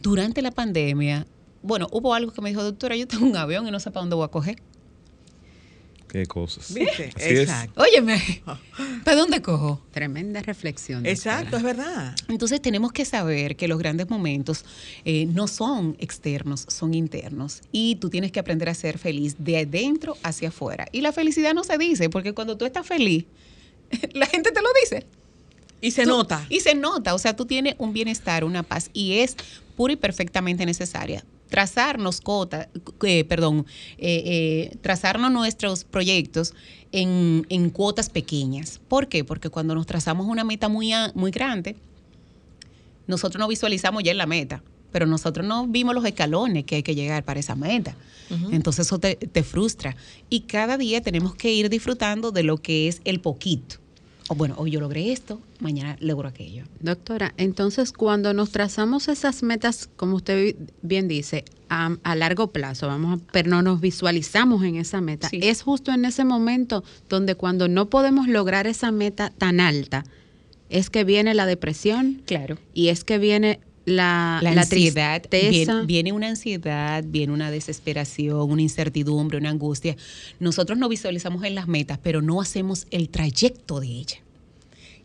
[0.01, 1.27] durante la pandemia,
[1.61, 4.01] bueno, hubo algo que me dijo, doctora, yo tengo un avión y no sé para
[4.01, 4.59] dónde voy a coger.
[6.09, 6.73] Qué cosas.
[6.73, 7.11] ¿Viste?
[7.17, 7.81] Exacto.
[7.81, 8.41] Óyeme,
[9.05, 9.81] ¿para dónde cojo?
[9.91, 11.05] Tremenda reflexión.
[11.05, 12.15] Exacto, es verdad.
[12.27, 14.65] Entonces tenemos que saber que los grandes momentos
[15.05, 17.61] eh, no son externos, son internos.
[17.71, 20.87] Y tú tienes que aprender a ser feliz de adentro hacia afuera.
[20.91, 23.25] Y la felicidad no se dice, porque cuando tú estás feliz,
[24.13, 25.05] La gente te lo dice.
[25.81, 26.45] Y se Tú- nota.
[26.49, 29.35] Y se nota, o sea, tú tienes un bienestar, una paz, y es
[29.75, 31.23] pura y perfectamente necesaria.
[31.49, 32.67] Trazarnos cotas,
[33.03, 33.65] eh, perdón,
[33.97, 36.53] eh, eh, trazarnos nuestros proyectos
[36.91, 38.79] en, en cuotas pequeñas.
[38.87, 39.23] ¿Por qué?
[39.23, 41.75] Porque cuando nos trazamos una meta muy, muy grande,
[43.07, 46.83] nosotros no visualizamos ya en la meta, pero nosotros no vimos los escalones que hay
[46.83, 47.95] que llegar para esa meta.
[48.51, 49.95] Entonces eso te, te frustra.
[50.29, 53.77] Y cada día tenemos que ir disfrutando de lo que es el poquito.
[54.31, 56.63] O bueno, hoy yo logré esto, mañana logro aquello.
[56.81, 62.51] Doctora, entonces cuando nos trazamos esas metas, como usted bi- bien dice, a, a largo
[62.51, 65.39] plazo, vamos a, pero no nos visualizamos en esa meta, Sí.
[65.41, 70.03] es justo en ese momento donde cuando no podemos lograr esa meta tan alta,
[70.69, 72.59] es que viene la depresión Claro.
[72.75, 75.73] y es que viene la, La, la ansiedad, tristeza.
[75.73, 79.95] viene, viene una ansiedad, viene una desesperación, una incertidumbre, una angustia.
[80.39, 84.17] Nosotros no visualizamos en las metas, pero no hacemos el trayecto de ella.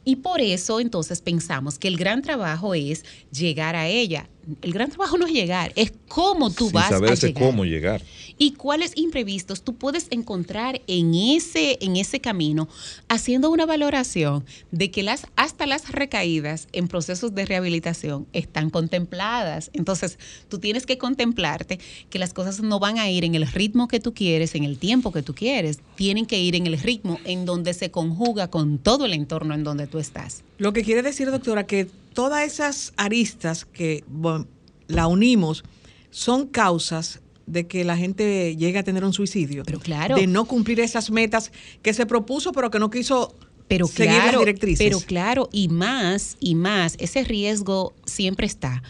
[0.04, 4.28] Y por eso entonces pensamos que el gran trabajo es llegar a ella.
[4.62, 7.42] El gran trabajo no es llegar, es cómo tú Sin vas saber a llegar.
[7.42, 8.02] cómo llegar.
[8.36, 12.68] y cuáles imprevistos tú puedes encontrar en ese, en ese camino,
[13.08, 19.70] haciendo una valoración de que las, hasta las recaídas en procesos de rehabilitación están contempladas.
[19.72, 21.78] Entonces, tú tienes que contemplarte
[22.10, 24.78] que las cosas no van a ir en el ritmo que tú quieres, en el
[24.78, 28.78] tiempo que tú quieres, tienen que ir en el ritmo en donde se conjuga con
[28.78, 30.42] todo el entorno en donde tú estás.
[30.58, 34.46] Lo que quiere decir, doctora, que todas esas aristas que bueno,
[34.86, 35.64] la unimos
[36.10, 39.64] son causas de que la gente llegue a tener un suicidio.
[39.66, 40.16] Pero claro.
[40.16, 43.34] De no cumplir esas metas que se propuso, pero que no quiso
[43.68, 44.86] pero seguir claro, las directrices.
[44.86, 48.82] Pero claro, y más, y más, ese riesgo siempre está,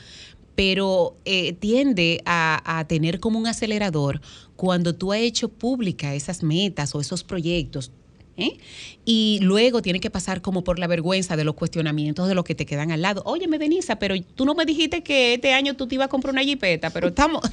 [0.54, 4.20] pero eh, tiende a, a tener como un acelerador
[4.56, 7.90] cuando tú has hecho pública esas metas o esos proyectos.
[8.37, 8.57] ¿Eh?
[9.05, 12.55] Y luego tiene que pasar como por la vergüenza de los cuestionamientos de los que
[12.55, 13.23] te quedan al lado.
[13.27, 16.33] Óyeme, Denisa, pero tú no me dijiste que este año tú te ibas a comprar
[16.33, 17.42] una jipeta, pero estamos...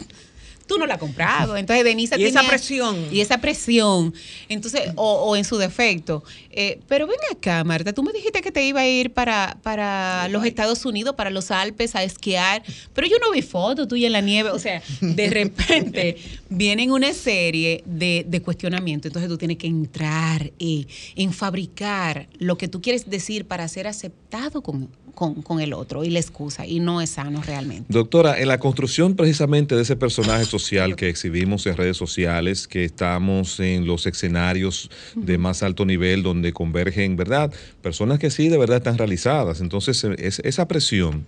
[0.67, 1.57] Tú no la has comprado.
[1.57, 3.05] Entonces, Denisa Y esa tenía- presión.
[3.11, 4.13] Y esa presión.
[4.47, 6.23] Entonces, o, o en su defecto.
[6.53, 10.27] Eh, pero ven acá, Marta, tú me dijiste que te iba a ir para, para
[10.29, 14.13] los Estados Unidos, para los Alpes, a esquiar, pero yo no vi fotos tuya en
[14.13, 14.49] la nieve.
[14.49, 16.17] O sea, de repente
[16.49, 19.09] vienen una serie de, de cuestionamientos.
[19.09, 20.85] Entonces tú tienes que entrar eh,
[21.15, 26.03] en fabricar lo que tú quieres decir para ser aceptado con, con, con el otro
[26.03, 26.65] y la excusa.
[26.65, 27.85] Y no es sano realmente.
[27.89, 32.83] Doctora, en la construcción precisamente de ese personaje social que exhibimos en redes sociales, que
[32.83, 37.53] estamos en los escenarios de más alto nivel donde convergen, ¿verdad?
[37.81, 39.61] Personas que sí de verdad están realizadas.
[39.61, 41.25] Entonces, eh, es- esa presión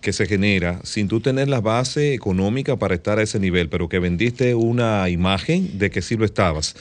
[0.00, 3.88] que se genera sin tú tener la base económica para estar a ese nivel, pero
[3.88, 6.74] que vendiste una imagen de que sí lo estabas.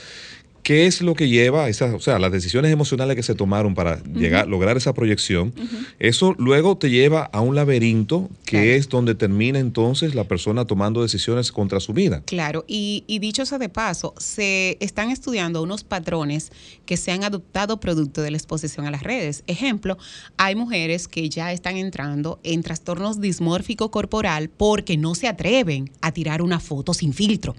[0.66, 3.76] ¿Qué es lo que lleva a esas, o sea, las decisiones emocionales que se tomaron
[3.76, 5.54] para llegar, lograr esa proyección?
[6.00, 8.66] Eso luego te lleva a un laberinto que Claro.
[8.72, 12.24] es donde termina entonces la persona tomando decisiones contra su vida.
[12.26, 16.52] Claro, y, y dicho sea de paso, se están estudiando unos patrones
[16.88, 19.44] que se han adoptado producto de la exposición a las redes.
[19.46, 20.00] Ejemplo,
[20.36, 26.12] hay mujeres que ya están entrando en trastornos dismórfico corporal porque no se atreven a
[26.12, 27.54] tirar una foto sin filtro.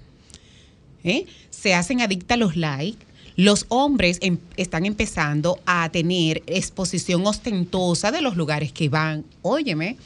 [1.07, 1.27] ¿Eh?
[1.51, 3.07] Se hacen adictas a los likes.
[3.37, 9.25] Los hombres em- están empezando a tener exposición ostentosa de los lugares que van.
[9.43, 9.97] Óyeme,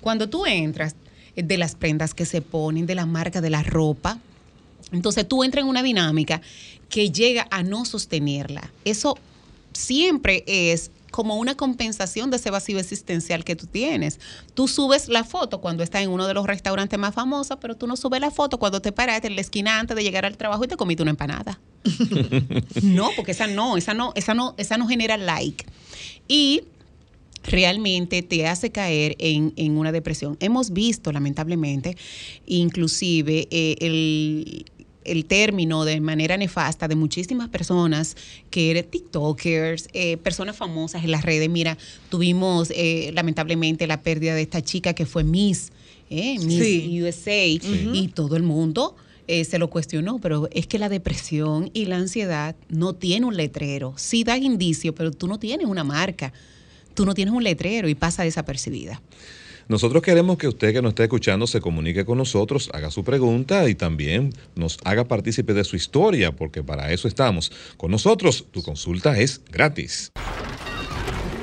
[0.00, 0.94] cuando tú entras
[1.36, 4.18] eh, de las prendas que se ponen, de la marca de la ropa,
[4.92, 6.40] entonces tú entras en una dinámica
[6.88, 8.72] que llega a no sostenerla.
[8.84, 9.18] Eso
[9.72, 14.20] siempre es como una compensación de ese vacío existencial que tú tienes.
[14.54, 17.86] Tú subes la foto cuando estás en uno de los restaurantes más famosos, pero tú
[17.86, 20.64] no subes la foto cuando te paraste en la esquina antes de llegar al trabajo
[20.64, 21.60] y te comiste una empanada.
[22.82, 25.64] no, porque esa no, esa no, esa no, esa no genera like.
[26.26, 26.62] Y
[27.44, 30.36] realmente te hace caer en, en una depresión.
[30.40, 31.96] Hemos visto, lamentablemente,
[32.46, 34.66] inclusive eh, el,
[35.10, 38.16] el término de manera nefasta de muchísimas personas
[38.50, 41.48] que eran TikTokers, eh, personas famosas en las redes.
[41.48, 41.76] Mira,
[42.10, 45.72] tuvimos eh, lamentablemente la pérdida de esta chica que fue Miss,
[46.10, 47.02] eh, Miss Sí.
[47.02, 51.84] USA, y todo el mundo eh, se lo cuestionó, pero es que la depresión y
[51.84, 53.92] la ansiedad no tiene un letrero.
[53.96, 56.32] Sí dan indicio, pero tú no tienes una marca.
[56.94, 59.02] Tú no tienes un letrero y pasa desapercibida.
[59.68, 63.68] Nosotros queremos que usted que nos está escuchando se comunique con nosotros, haga su pregunta
[63.68, 67.52] y también nos haga partícipe de su historia, porque para eso estamos.
[67.76, 70.10] Con nosotros, tu consulta es gratis.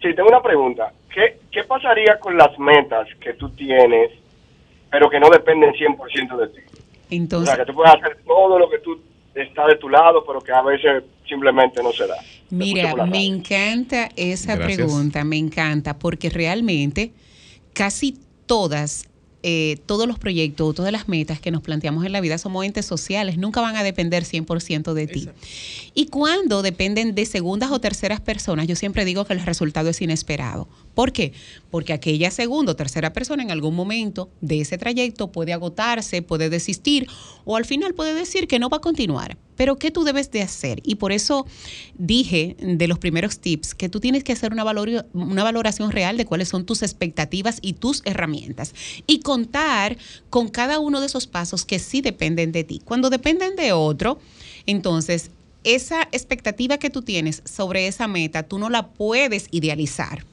[0.00, 0.90] Sí, tengo una pregunta.
[1.18, 4.12] ¿Qué, ¿Qué pasaría con las metas que tú tienes,
[4.88, 6.61] pero que no dependen 100% de ti?
[7.11, 9.00] Entonces, o sea, que tú puedes hacer todo lo que tú
[9.35, 12.14] está de tu lado, pero que a veces simplemente no se da.
[12.50, 14.76] Mira, me encanta esa Gracias.
[14.76, 17.11] pregunta, me encanta, porque realmente
[17.72, 19.08] casi todas,
[19.44, 22.87] eh, todos los proyectos, todas las metas que nos planteamos en la vida somos entes
[22.87, 25.29] sociales, nunca van a depender 100% de ti.
[25.94, 30.03] Y cuando dependen de segundas o terceras personas, yo siempre digo que el resultado es
[30.03, 30.68] inesperado.
[30.94, 31.33] ¿Por qué?
[31.70, 36.51] Porque aquella segunda o tercera persona en algún momento de ese trayecto puede agotarse, puede
[36.51, 37.07] desistir
[37.44, 39.37] o al final puede decir que no va a continuar.
[39.59, 40.81] Pero ¿qué tú debes de hacer?
[40.85, 41.44] Y por eso
[41.99, 46.16] dije de los primeros tips que tú tienes que hacer una, valor- una valoración real
[46.16, 48.73] de cuáles son tus expectativas y tus herramientas
[49.07, 49.99] y contar
[50.31, 52.81] con cada uno de esos pasos que sí dependen de ti.
[52.85, 54.18] Cuando dependen de otro,
[54.64, 55.31] entonces
[55.64, 60.25] esa expectativa que tú tienes sobre esa meta, tú no la puedes idealizar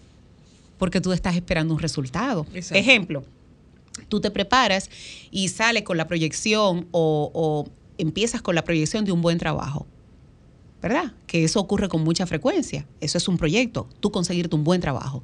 [0.78, 2.46] porque tú estás esperando un resultado.
[2.54, 2.80] Exacto.
[2.80, 3.24] Ejemplo,
[4.08, 4.90] tú te preparas
[5.32, 9.88] y sales con la proyección o, o empiezas con la proyección de un buen trabajo.
[10.82, 11.14] ¿Verdad?
[11.36, 12.88] Que eso ocurre con mucha frecuencia.
[13.02, 15.22] Eso es un proyecto, tú conseguirte un buen trabajo.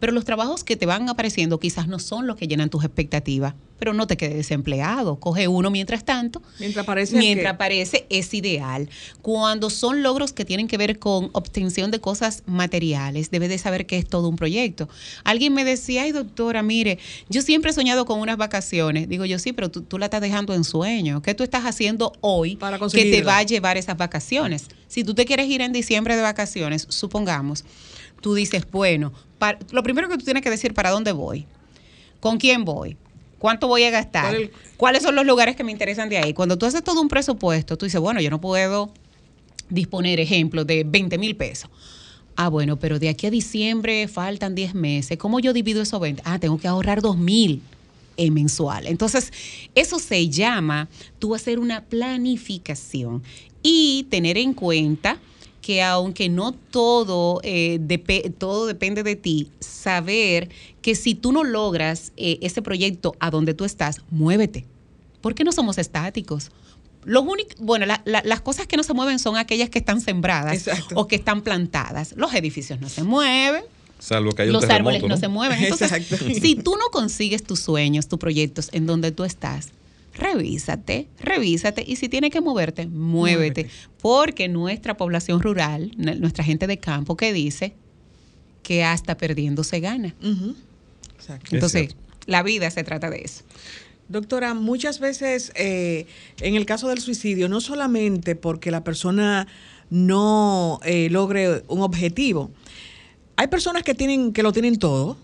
[0.00, 3.54] Pero los trabajos que te van apareciendo quizás no son los que llenan tus expectativas,
[3.78, 5.20] pero no te quedes desempleado.
[5.20, 8.90] Coge uno mientras tanto Mientras aparece Mientras aparece es ideal.
[9.22, 13.86] Cuando son logros que tienen que ver con obtención de cosas materiales, debes de saber
[13.86, 14.88] que es todo un proyecto.
[15.22, 16.98] Alguien me decía, ay doctora, mire,
[17.28, 19.08] yo siempre he soñado con unas vacaciones.
[19.08, 21.22] Digo yo, sí, pero tú, tú la estás dejando en sueño.
[21.22, 24.66] ¿Qué tú estás haciendo hoy Para que te va a llevar esas vacaciones?
[24.88, 27.64] Si tú te quieres ir en diciembre de vacaciones, supongamos,
[28.20, 29.12] tú dices, bueno,
[29.70, 31.46] lo primero que tú tienes que decir, ¿para dónde voy?
[32.20, 32.96] ¿Con quién voy?
[33.38, 34.24] ¿Cuánto voy a gastar?
[34.30, 36.32] ¿Cuál el- ¿Cuáles son los lugares que me interesan de ahí?
[36.32, 38.92] Cuando tú haces todo un presupuesto, tú dices, bueno, yo no puedo
[39.68, 41.70] disponer, ejemplo, de 20 mil pesos.
[42.36, 45.18] Ah, bueno, pero de aquí a diciembre faltan 10 meses.
[45.18, 46.22] ¿Cómo yo divido esos 20?
[46.24, 47.62] Ah, tengo que ahorrar 2 mil
[48.30, 48.86] mensual.
[48.86, 49.32] Entonces,
[49.74, 50.88] eso se llama
[51.18, 53.22] tú hacer una planificación
[53.62, 55.18] y tener en cuenta
[55.62, 57.78] que aunque no todo, eh,
[58.36, 60.50] todo depende de ti, saber
[60.82, 64.66] que si tú no logras eh, ese proyecto a donde tú estás, muévete.
[65.22, 66.50] Porque no somos estáticos.
[67.04, 70.00] Los únicos, bueno, la- la- las cosas que no se mueven son aquellas que están
[70.00, 70.94] sembradas Exacto.
[70.96, 72.12] o que están plantadas.
[72.16, 73.62] Los edificios no se mueven,
[74.00, 75.62] Salvo que haya un los árboles no, se mueven.
[75.62, 76.24] Entonces, Exacto.
[76.40, 79.68] si tú no consigues tus sueños, tus proyectos en donde tú estás,
[80.14, 83.68] revísate, revísate y si tienes que moverte, muévete,
[84.00, 87.74] porque nuestra población rural, nuestra gente de campo que dice
[88.62, 90.14] que hasta perdiendo se gana.
[91.16, 91.46] Exacto.
[91.46, 91.96] Es Entonces,
[92.26, 93.42] la vida se trata de eso.
[94.08, 96.06] Doctora, muchas veces eh,
[96.40, 99.46] en el caso del suicidio, no solamente porque la persona
[99.90, 102.50] no eh, logre un objetivo,
[103.36, 105.16] hay personas que tienen que lo tienen todo,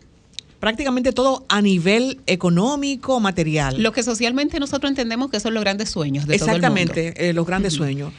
[0.61, 3.81] prácticamente todo a nivel económico, material.
[3.83, 6.67] Lo que socialmente nosotros entendemos que son los grandes sueños de todo el mundo.
[6.69, 8.13] Exactamente, eh, los grandes sueños.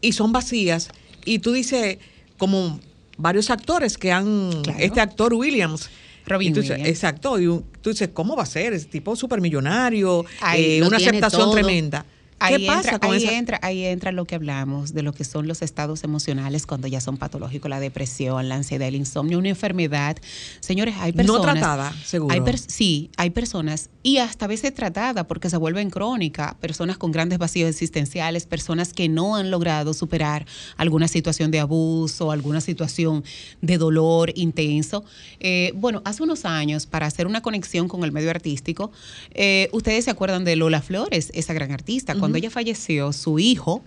[0.00, 0.88] Y son vacías.
[1.24, 1.98] Y tú dices,
[2.38, 2.80] como
[3.16, 4.78] varios actores que han, Claro.
[4.80, 5.90] este actor Williams.
[6.26, 6.86] Robin tú Williams.
[6.86, 7.40] Exacto.
[7.40, 7.46] Y
[7.80, 8.72] tú dices, ¿cómo va a ser?
[8.72, 11.52] Es tipo supermillonario, Ahí eh, una aceptación todo.
[11.52, 12.04] tremenda.
[12.48, 13.36] ¿Qué Ahí pasa entra, con ahí esa?
[13.36, 17.00] entra, ahí entra lo que hablamos de lo que son los estados emocionales cuando ya
[17.00, 20.16] son patológicos, la depresión, la ansiedad, el insomnio, una enfermedad.
[20.60, 21.52] Señores, hay No personas.
[21.54, 22.34] tratada, seguro.
[22.34, 27.12] Hay sí, hay personas, y hasta a veces tratada porque se vuelven crónicas, personas con
[27.12, 30.46] grandes vacíos existenciales, personas que no han logrado superar
[30.78, 33.22] alguna situación de abuso, alguna situación
[33.60, 35.04] de dolor intenso.
[35.40, 38.90] Eh, bueno, hace unos años, para hacer una conexión con el medio artístico,
[39.32, 42.14] eh, ustedes se acuerdan de Lola Flores, esa gran artista.
[42.30, 43.82] Cuando ella falleció, su hijo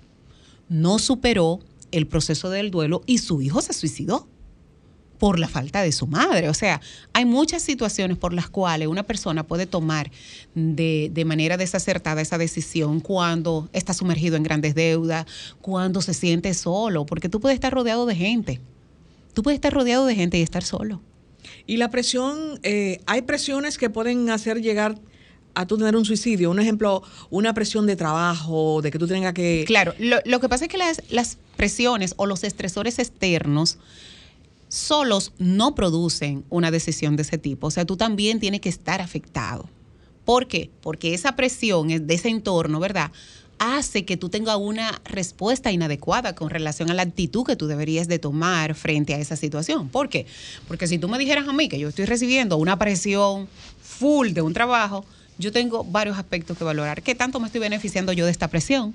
[0.67, 4.27] no superó el proceso del duelo y su hijo se suicidó
[5.17, 6.49] por la falta de su madre.
[6.49, 6.81] O sea,
[7.13, 10.11] hay muchas situaciones por las cuales una persona puede tomar
[10.55, 15.25] de, de manera desacertada esa decisión cuando está sumergido en grandes deudas,
[15.61, 18.59] cuando se siente solo, porque tú puedes estar rodeado de gente.
[19.33, 21.01] Tú puedes estar rodeado de gente y estar solo.
[21.65, 24.99] Y la presión, eh, hay presiones que pueden hacer llegar
[25.55, 26.51] a tú tener un suicidio.
[26.51, 29.63] Un ejemplo, una presión de trabajo, de que tú tengas que...
[29.67, 33.77] Claro, lo, lo que pasa es que las, las presiones o los estresores externos
[34.67, 37.67] solos no producen una decisión de ese tipo.
[37.67, 39.69] O sea, tú también tienes que estar afectado.
[40.25, 40.71] ¿Por qué?
[40.81, 43.11] Porque esa presión de ese entorno, ¿verdad?
[43.59, 48.07] hace que tú tengas una respuesta inadecuada con relación a la actitud que tú deberías
[48.07, 49.89] de tomar frente a esa situación.
[49.89, 50.25] ¿Por qué?
[50.67, 53.47] Porque si tú me dijeras a mí que yo estoy recibiendo una presión
[53.81, 55.05] full de un trabajo,
[55.43, 57.03] yo tengo varios aspectos que valorar.
[57.03, 58.93] ¿Qué tanto me estoy beneficiando yo de esta presión?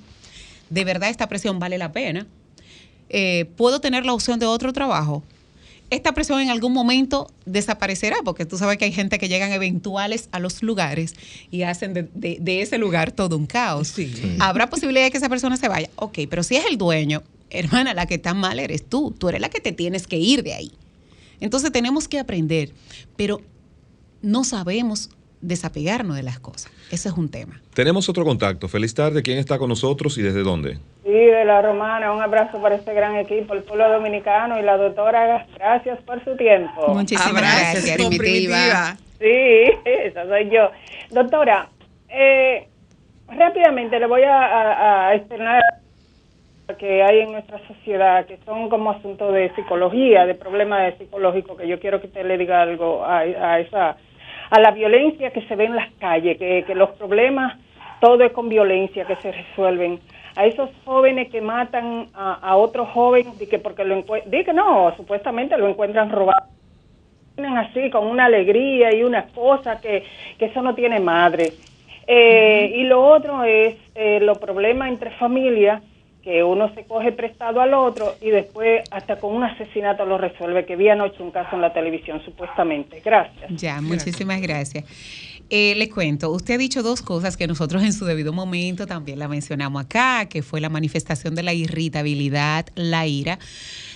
[0.71, 2.27] ¿De verdad esta presión vale la pena?
[3.09, 5.23] Eh, ¿Puedo tener la opción de otro trabajo?
[5.91, 10.29] esta presión en algún momento desaparecerá, porque tú sabes que hay gente que llegan eventuales
[10.33, 11.15] a los lugares
[11.51, 13.95] y hacen de, ese lugar todo un caos.
[14.39, 15.89] ¿Habrá posibilidad de que esa persona se vaya?
[15.97, 19.41] Ok, pero si es el dueño, hermana, la que está mal eres tú, tú eres
[19.41, 20.73] la que te tienes que ir de ahí.
[21.41, 22.73] Entonces tenemos que aprender,
[23.17, 23.41] pero
[24.21, 25.09] no sabemos
[25.41, 26.73] desapegarnos de las cosas.
[26.91, 27.61] Ese es un tema.
[27.75, 28.69] Tenemos otro contacto.
[28.69, 29.23] Feliz tarde.
[29.23, 30.79] ¿Quién está con nosotros y desde dónde?
[31.05, 32.13] Sí, de la Romana.
[32.13, 35.47] Un abrazo para este gran equipo, el pueblo dominicano y la doctora.
[35.57, 36.95] Gracias por su tiempo.
[36.95, 38.97] Muchísimas gracias, primitiva.
[39.19, 39.25] Sí,
[39.85, 40.71] esa soy yo.
[41.11, 41.69] Doctora,
[42.09, 42.69] eh,
[43.29, 45.63] rápidamente le voy a, a, externar
[46.79, 51.67] que hay en nuestra sociedad, que son como asuntos de psicología, de problemas psicológicos, que
[51.67, 53.97] yo quiero que usted le diga algo a, a esa
[54.51, 57.59] a la violencia que se ve en las calles, que, los problemas,
[58.01, 60.01] todo es con violencia que se resuelven.
[60.37, 65.57] A esos jóvenes que matan a, otros jóvenes, que porque lo encuentran, que no, supuestamente
[65.59, 66.47] lo encuentran robado.
[67.37, 70.05] Vienen así, con una alegría y una cosa que,
[70.39, 71.53] que eso no tiene madre.
[72.07, 75.83] Eh, y lo otro es eh, los problemas entre familias
[76.29, 80.67] que uno se coge prestado al otro y después hasta con un asesinato lo resuelve,
[80.67, 83.01] que vi anoche un caso en la televisión, supuestamente.
[83.03, 83.51] Gracias.
[83.51, 84.85] Ya, muchísimas gracias.
[85.49, 89.19] Eh, le cuento, usted ha dicho dos cosas que nosotros en su debido momento también
[89.19, 93.39] la mencionamos acá, que fue la manifestación de la irritabilidad, la ira,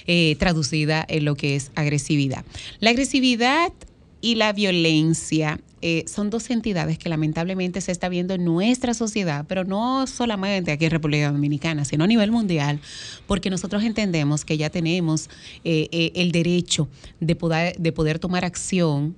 [0.07, 2.47] eh, traducida en lo que es agresividad.
[2.81, 3.75] La agresividad
[4.23, 9.45] y la violencia eh, son dos entidades que lamentablemente se está viendo en nuestra sociedad,
[9.49, 12.81] pero no solamente aquí en República Dominicana, sino a nivel mundial,
[13.27, 15.29] porque nosotros entendemos que ya tenemos
[15.65, 16.89] eh, eh, el derecho
[17.21, 19.17] de poder, de poder tomar acción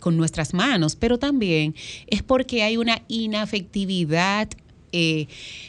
[0.00, 1.76] con nuestras manos, pero también
[2.08, 4.48] es porque hay una inafectividad
[4.92, 5.26] eh,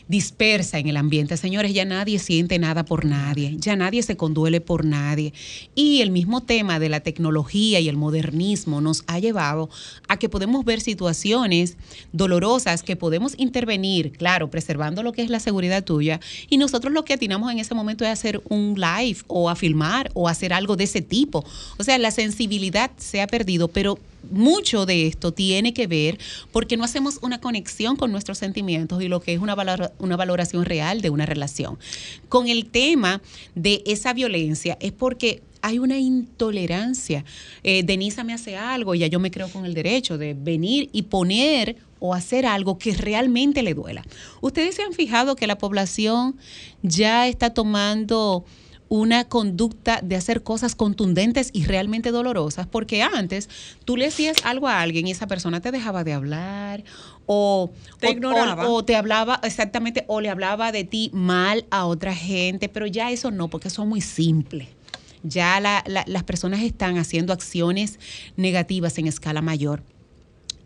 [0.08, 1.38] dispersa en el ambiente.
[1.38, 5.34] Señores, ya nadie siente nada por nadie, ya nadie se conduele por nadie.
[5.76, 9.70] Y el mismo tema de la tecnología y el modernismo nos ha llevado
[10.08, 11.78] a que podemos ver situaciones
[12.12, 16.20] dolorosas que podemos intervenir, claro, preservando lo que es la seguridad tuya.
[16.50, 20.12] Y nosotros lo que atinamos en ese momento es hacer un live o a filmar
[20.14, 21.46] o hacer algo de ese tipo.
[21.78, 23.98] O sea, la sensibilidad se ha perdido, pero
[24.30, 26.20] mucho de esto tiene que ver
[26.52, 29.56] porque no hacemos una conexión con nuestros sentimientos y lo que es una,
[30.00, 31.80] una valoración real de una relación.
[32.30, 33.22] Con el tema
[33.56, 37.24] de esa violencia es porque hay una intolerancia.
[37.64, 40.90] Eh, Denisa me hace algo y ya yo me creo con el derecho de venir
[40.92, 44.04] y poner o hacer algo que realmente le duela.
[44.42, 46.36] Ustedes se han fijado que la población
[46.82, 48.44] ya está tomando
[48.92, 53.48] una conducta de hacer cosas contundentes y realmente dolorosas, porque antes
[53.86, 56.84] tú le hacías algo a alguien y esa persona te dejaba de hablar
[57.26, 57.72] o
[58.02, 58.68] te ignoraba.
[58.68, 63.12] O, te hablaba exactamente o le hablaba de ti mal a otra gente, pero ya
[63.12, 64.68] eso no, porque eso es muy simple.
[65.24, 67.98] Ya las personas están haciendo acciones
[68.36, 69.84] negativas en escala mayor.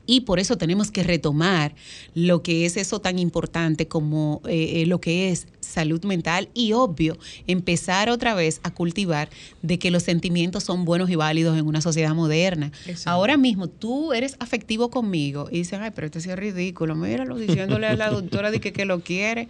[0.05, 1.75] Y por eso tenemos que retomar
[2.13, 6.73] lo que es eso tan importante como eh, eh, lo que es salud mental y
[6.73, 9.29] obvio empezar otra vez a cultivar
[9.61, 12.71] de que los sentimientos son buenos y válidos en una sociedad moderna.
[13.05, 17.37] Ahora mismo tú eres afectivo conmigo y dicen, ay, pero este sí es ridículo, míralo
[17.37, 19.47] diciéndole a la doctora de que, que lo quiere.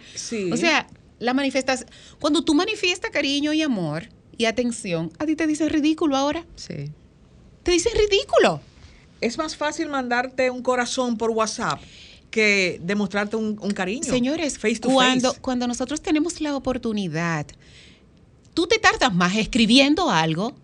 [0.52, 0.86] O sea,
[1.18, 1.88] la manifestación,
[2.20, 6.44] cuando tú manifiestas cariño y amor y atención, a ti te dicen ridículo ahora.
[6.56, 6.90] Sí.
[7.62, 8.60] Te dicen ridículo
[9.20, 11.80] es más fácil mandarte un corazón por WhatsApp
[12.30, 14.04] que demostrarte un, cariño.
[14.04, 17.46] Señores, cuando, cuando nosotros tenemos la oportunidad,
[18.52, 20.54] tú te tardas más escribiendo algo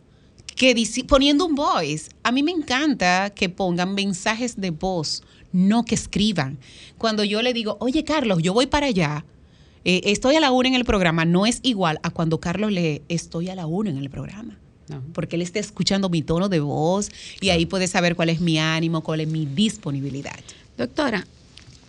[0.54, 0.74] que
[1.08, 2.10] poniendo un voice.
[2.22, 5.22] A mí me encanta que pongan mensajes de voz,
[5.52, 6.58] no que escriban.
[6.98, 9.24] Cuando yo le digo, oye Carlos, yo voy para allá,
[9.84, 13.02] eh, estoy a la una en el programa, no es igual a cuando Carlos lee,
[13.08, 14.58] estoy a la una en el programa
[15.12, 17.10] porque él está escuchando mi tono de voz
[17.40, 20.38] y ahí puede saber cuál es mi ánimo, cuál es mi disponibilidad.
[20.76, 21.26] Doctora,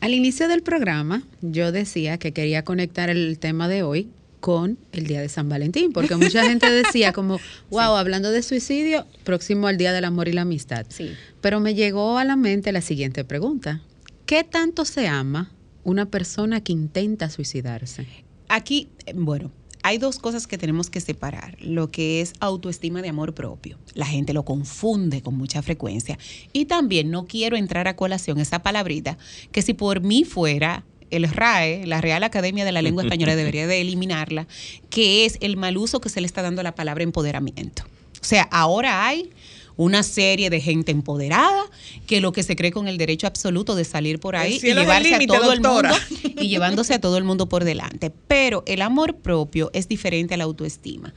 [0.02, 4.10] al inicio del programa yo decía que quería conectar el tema de hoy
[4.44, 7.40] con el día de San Valentín, porque mucha gente decía como,
[7.70, 10.86] wow, hablando de suicidio, próximo al Día del Amor y la Amistad.
[10.90, 11.12] Sí.
[11.40, 13.80] Pero me llegó a la mente la siguiente pregunta.
[14.26, 15.50] ¿Qué tanto se ama
[15.86, 18.06] una persona que intenta suicidarse?
[18.50, 19.50] Aquí, eh, bueno,
[19.84, 23.78] hay dos cosas que tenemos que separar, lo que es autoestima de amor propio.
[23.94, 26.18] La gente lo confunde con mucha frecuencia.
[26.54, 29.18] Y también no quiero entrar a colación esa palabrita,
[29.52, 33.68] que si por mí fuera el RAE, la Real Academia de la Lengua Española, debería
[33.68, 34.48] de eliminarla,
[34.90, 37.84] que es el mal uso que se le está dando a la palabra empoderamiento.
[38.20, 39.32] O sea, ahora hay
[39.78, 41.64] una serie de gente empoderada
[42.06, 45.16] que lo que se cree con el derecho absoluto de salir por ahí y llevarse
[45.16, 45.96] a todo el mundo
[46.42, 48.12] y llevándose a todo el mundo por delante.
[48.28, 51.14] Pero el amor propio es diferente a la autoestima.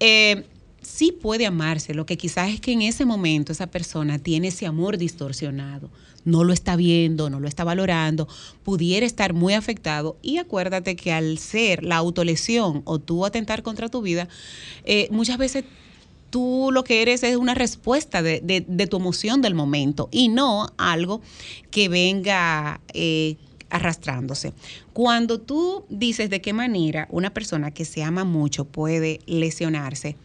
[0.00, 0.44] Eh,
[0.82, 4.66] sí puede amarse, lo que quizás es que en ese momento esa persona tiene ese
[4.66, 5.90] amor distorsionado,
[6.24, 8.28] no lo está viendo, no lo está valorando,
[8.64, 13.88] pudiera estar muy afectado y acuérdate que al ser la autolesión o tú atentar contra
[13.88, 14.28] tu vida,
[14.84, 15.64] eh, muchas veces
[16.32, 21.20] tú lo que eres es una respuesta de, tu emoción del momento y no algo
[21.70, 23.36] que venga eh,
[23.68, 24.54] arrastrándose.
[24.94, 30.16] Cuando tú dices de qué manera una persona que se ama mucho puede lesionarse,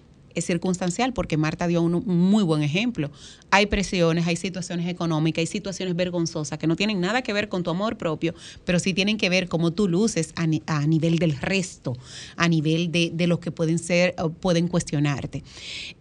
[0.41, 3.11] circunstancial porque Marta dio un, muy buen ejemplo.
[3.51, 7.63] Hay presiones, hay situaciones económicas, hay situaciones vergonzosas que no tienen nada que ver con
[7.63, 8.33] tu amor propio,
[8.65, 10.47] pero sí tienen que ver cómo tú luces a,
[10.87, 11.97] nivel del resto,
[12.35, 15.43] a nivel de, los que pueden ser, pueden cuestionarte.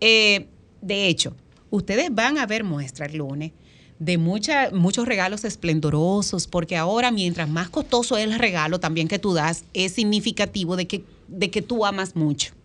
[0.01, 0.47] Eh,
[0.81, 1.35] de hecho,
[1.71, 3.53] ustedes van a ver muestra el lunes
[3.99, 9.19] de mucha, muchos regalos esplendorosos, porque ahora mientras más costoso es el regalo también que
[9.19, 12.56] tú das, es significativo de que, de que tú amas mucho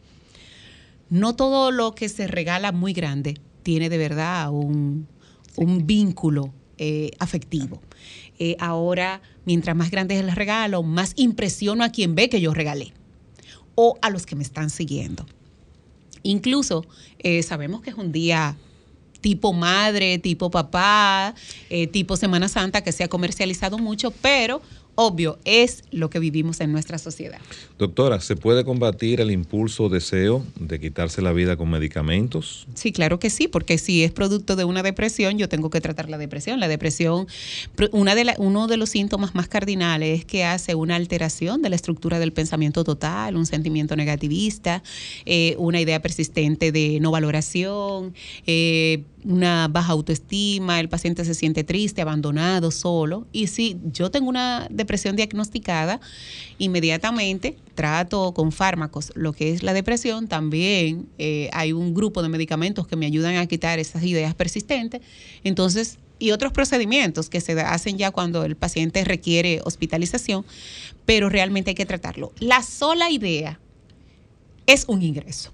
[1.12, 5.07] no todo lo que se regala muy grande tiene de verdad un,
[5.57, 7.82] vínculo eh, afectivo.
[8.39, 12.53] Eh, ahora, mientras más grande es el regalo, más impresiono a quien ve que yo
[12.53, 12.93] regalé
[13.76, 15.26] o a los que me están siguiendo.
[16.24, 16.86] Incluso
[17.20, 18.55] eh, sabemos que es un día
[19.20, 21.36] tipo madre, tipo papá,
[21.91, 24.62] tipo Semana Santa que se ha comercializado mucho, pero
[24.96, 27.39] obvio, es lo que vivimos en nuestra sociedad.
[27.78, 32.68] Doctora, ¿se puede combatir el impulso o deseo de quitarse la vida con medicamentos?
[32.74, 36.10] Sí, claro que sí, porque si es producto de una depresión, yo tengo que tratar
[36.10, 36.60] la depresión.
[36.60, 37.28] La depresión,
[37.92, 41.76] una de uno de los síntomas más cardinales es que hace una alteración de la
[41.76, 44.84] estructura del pensamiento total, un sentimiento negativista,
[45.26, 48.14] eh, una idea persistente de no valoración,
[48.46, 53.28] eh, una baja autoestima, el paciente se siente triste, abandonado, solo.
[53.32, 55.99] Y si yo tengo una depresión diagnosticada,
[56.57, 60.28] inmediatamente trato con fármacos lo que es la depresión.
[60.28, 65.01] También eh, hay un grupo de medicamentos que me ayudan a quitar esas ideas persistentes.
[65.43, 70.45] Entonces, y otros procedimientos que se hacen ya cuando el paciente requiere hospitalización,
[71.05, 72.32] pero realmente hay que tratarlo.
[72.39, 73.59] La sola idea
[74.67, 75.51] es un ingreso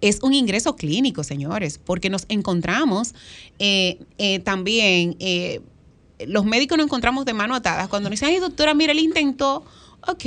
[0.00, 3.14] es un ingreso clínico, señores, porque nos encontramos
[3.58, 5.60] eh, eh, también, eh,
[6.26, 7.88] los médicos nos encontramos de mano atadas.
[7.88, 9.64] Cuando nos dicen, ay, doctora, mira, él intentó,
[10.06, 10.24] ok,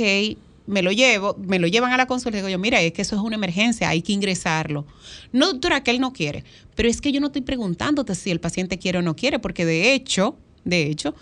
[0.66, 3.16] me lo llevo, me lo llevan a la consulta digo yo, mira, es que eso
[3.16, 4.86] es una emergencia, hay que ingresarlo.
[5.32, 6.44] No, doctora, que él no quiere,
[6.76, 9.64] pero es que yo no estoy preguntándote si el paciente quiere o no quiere, porque
[9.64, 11.14] de hecho, de hecho,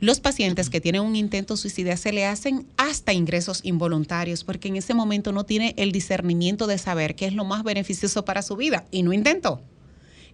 [0.00, 4.76] los pacientes que tienen un intento suicida se le hacen hasta ingresos involuntarios porque en
[4.76, 8.56] ese momento no tiene el discernimiento de saber qué es lo más beneficioso para su
[8.56, 9.60] vida y no intentó.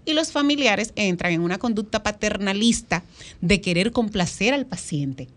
[0.04, 3.04] Y los familiares entran en una conducta paternalista
[3.40, 5.28] de querer complacer al paciente,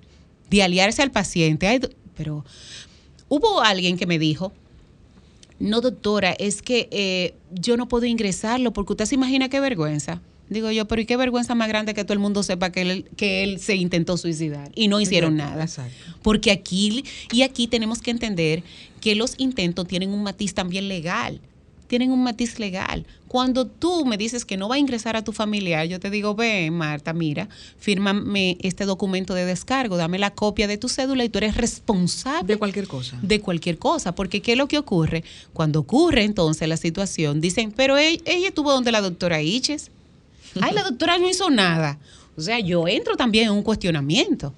[0.49, 1.81] de aliarse al paciente.
[2.15, 2.45] pero
[3.27, 4.53] hubo alguien que me dijo,
[5.59, 10.21] no doctora, es que eh, yo no puedo ingresarlo porque usted se imagina qué vergüenza.
[10.53, 13.09] Digo yo, pero ¿y qué vergüenza más grande que todo el mundo sepa que él,
[13.17, 15.67] que él se intentó suicidar y no hicieron nada?
[16.21, 18.63] Porque aquí, y aquí tenemos que entender
[19.01, 21.41] que los intentos tienen un matiz también legal.
[21.87, 23.05] Tienen un matiz legal.
[23.27, 26.33] Cuando tú me dices que no va a ingresar a tu familiar, yo te digo,
[26.35, 31.29] ve, Marta, mira, fírmame este documento de descargo, dame la copia de tu cédula y
[31.29, 32.47] tú eres responsable.
[32.47, 33.19] De cualquier cosa.
[33.21, 34.15] De cualquier cosa.
[34.15, 35.23] Porque ¿qué es lo que ocurre?
[35.51, 39.91] Cuando ocurre entonces la situación, dicen, pero ella, ella estuvo donde la doctora Iches
[40.61, 41.99] ay, la doctora no hizo nada.
[42.35, 44.53] O sea, yo entro también en un cuestionamiento.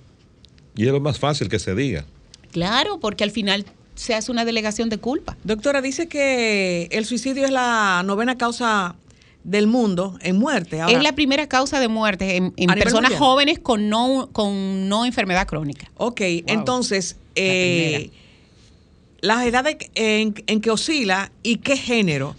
[0.75, 2.05] Y es lo más fácil que se diga.
[2.51, 3.65] Claro, porque al final
[3.95, 5.37] se hace una delegación de culpa.
[5.43, 8.95] Doctora, dice que el suicidio es la novena causa
[9.43, 10.81] del mundo en muerte.
[10.89, 15.91] es la primera causa de muerte en, personas jóvenes con no, con no enfermedad crónica.
[15.97, 18.09] Ok, entonces, eh,
[19.21, 22.35] las edades en, en que oscila y qué género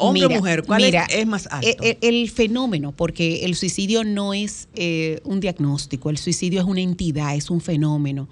[0.00, 1.66] hombre o mujer, ¿cuál es, más alto?
[1.82, 6.66] E, e, el, fenómeno, porque el suicidio no es eh, un diagnóstico, el suicidio es
[6.66, 8.28] una entidad, es un fenómeno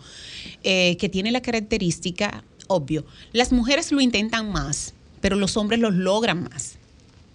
[0.65, 5.91] eh, que tiene la característica, obvio, las mujeres lo intentan más, pero los hombres lo
[5.91, 6.79] logran más.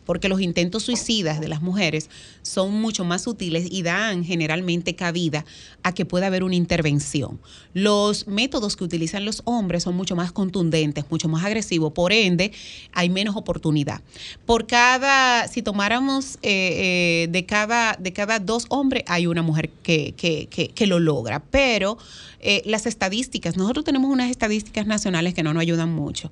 [0.05, 2.09] Porque los intentos suicidas de las mujeres
[2.41, 5.45] son mucho más sutiles y dan generalmente cabida
[5.83, 7.39] a que pueda haber una intervención.
[7.73, 12.51] Los métodos que utilizan los hombres son mucho más contundentes, mucho más agresivos, por ende
[12.91, 14.01] hay menos oportunidad.
[14.45, 19.69] Por cada, si tomáramos eh, eh, de, cada, de cada dos hombres, hay una mujer
[19.83, 21.97] que, que, que, lo logra, pero
[22.41, 26.31] eh, las estadísticas, nosotros tenemos unas estadísticas nacionales que no nos ayudan mucho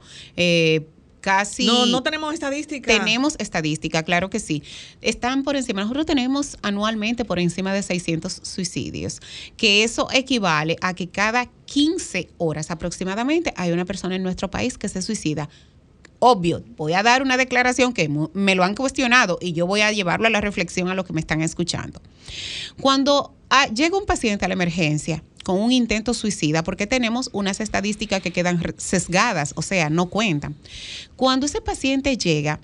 [1.21, 1.65] casi...
[1.65, 2.91] No, no tenemos estadística.
[2.91, 4.63] Tenemos estadística, claro que sí.
[5.01, 9.21] Están por encima, nosotros tenemos anualmente por encima de 600 suicidios,
[9.55, 14.77] que eso equivale a que cada 15 horas aproximadamente hay una persona en nuestro país
[14.77, 15.47] que se suicida.
[16.19, 19.91] Obvio, voy a dar una declaración que me lo han cuestionado y yo voy a
[19.91, 21.99] llevarlo a la reflexión a los que me están escuchando.
[22.79, 27.59] Cuando ah, llega un paciente a la emergencia, con un intento suicida porque tenemos unas
[27.59, 30.55] estadísticas que quedan sesgadas, o sea, no cuentan.
[31.15, 32.59] Cuando ese paciente llega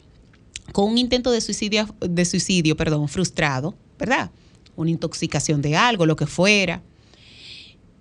[0.71, 4.31] con un intento de suicidio, de suicidio perdón, frustrado, ¿verdad?
[4.75, 6.81] Una intoxicación de algo, lo que fuera,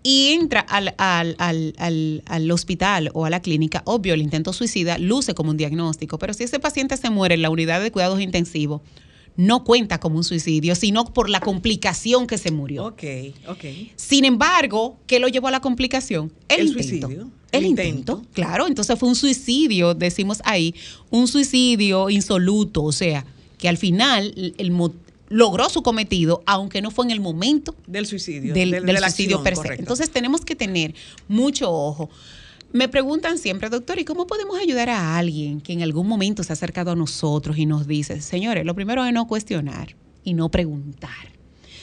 [0.08, 5.50] y entra al, al, hospital o a la clínica, obvio, el intento suicida luce como
[5.50, 8.82] un diagnóstico, pero si ese paciente se muere en la unidad de cuidados intensivos,
[9.36, 12.86] no cuenta como un suicidio, sino por la complicación que se murió.
[12.86, 13.04] Ok,
[13.48, 13.64] ok.
[13.96, 16.32] Sin embargo, ¿qué lo llevó a la complicación?
[16.48, 17.30] El, suicidio.
[17.52, 18.22] El, intento.
[18.32, 20.74] Claro, entonces fue un suicidio, decimos ahí,
[21.10, 23.24] un suicidio insoluto, o sea,
[23.58, 24.72] que al final el,
[25.28, 29.74] logró su cometido, aunque no fue en el momento del suicidio, del, suicidio per se.
[29.74, 30.94] Entonces tenemos que tener
[31.28, 32.10] mucho ojo.
[32.72, 36.52] Me preguntan siempre, doctor, ¿y cómo podemos ayudar a alguien que en algún momento se
[36.52, 40.50] ha acercado a nosotros y nos dice, señores, lo primero es no cuestionar y no
[40.50, 41.36] preguntar.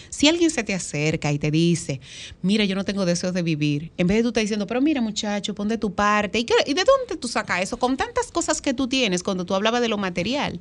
[0.10, 2.00] Si alguien se te acerca y te dice,
[2.44, 5.02] mira, yo no tengo deseos de vivir, en vez de tú estar diciendo, pero mira
[5.02, 7.78] muchacho, pon de tu parte, ¿y, ¿y de dónde tú sacas eso?
[7.78, 10.60] Con tantas cosas que tú tienes cuando tú hablabas de lo material,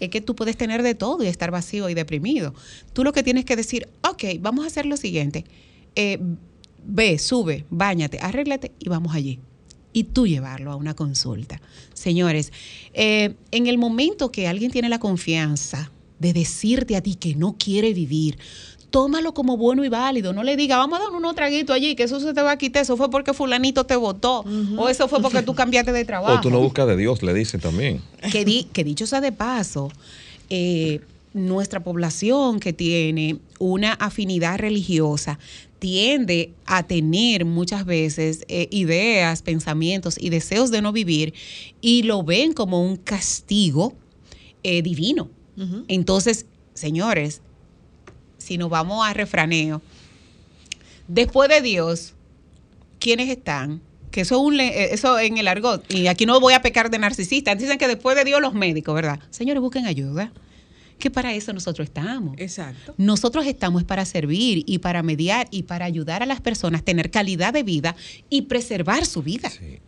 [0.00, 2.54] es que tú puedes tener de todo y estar vacío y deprimido.
[2.92, 5.44] Tú lo que tienes que decir, ok, vamos a hacer lo siguiente.
[5.94, 6.18] Eh,
[6.84, 9.40] ve, sube, bañate, arréglate y vamos allí.
[9.92, 11.60] Y tú llevarlo a una consulta.
[11.94, 12.52] Señores,
[12.94, 17.56] eh, en el momento que alguien tiene la confianza de decirte a ti que no
[17.58, 18.38] quiere vivir,
[18.90, 20.32] tómalo como bueno y válido.
[20.32, 22.58] No le diga, vamos a dar unos traguitos allí, que eso se te va a
[22.58, 22.82] quitar.
[22.82, 24.44] Eso fue porque fulanito te votó.
[24.76, 26.34] O eso fue porque tú cambiaste de trabajo.
[26.34, 28.02] O tú no buscas de Dios, le dicen también.
[28.32, 29.90] Que, que dicho sea de paso,
[30.50, 31.00] eh,
[31.34, 35.38] nuestra población que tiene una afinidad religiosa
[35.78, 41.34] tiende a tener muchas veces eh, ideas, pensamientos y deseos de no vivir
[41.80, 43.94] y lo ven como un castigo
[44.62, 45.30] eh, divino.
[45.88, 47.42] Entonces, señores,
[48.38, 49.82] si nos vamos a refraneo,
[51.08, 52.14] después de Dios,
[53.00, 53.80] ¿quiénes están?
[54.12, 57.00] Que eso, un, eh, eso en el argot, y aquí no voy a pecar de
[57.00, 59.18] narcisista, dicen que después de Dios los médicos, ¿verdad?
[59.30, 60.32] Señores, busquen ayuda
[60.98, 62.34] que para eso nosotros estamos.
[62.38, 62.94] Exacto.
[62.96, 67.10] Nosotros estamos para servir y para mediar y para ayudar a las personas a tener
[67.10, 67.96] calidad de vida
[68.28, 69.50] y preservar su vida.
[69.50, 69.78] Sí.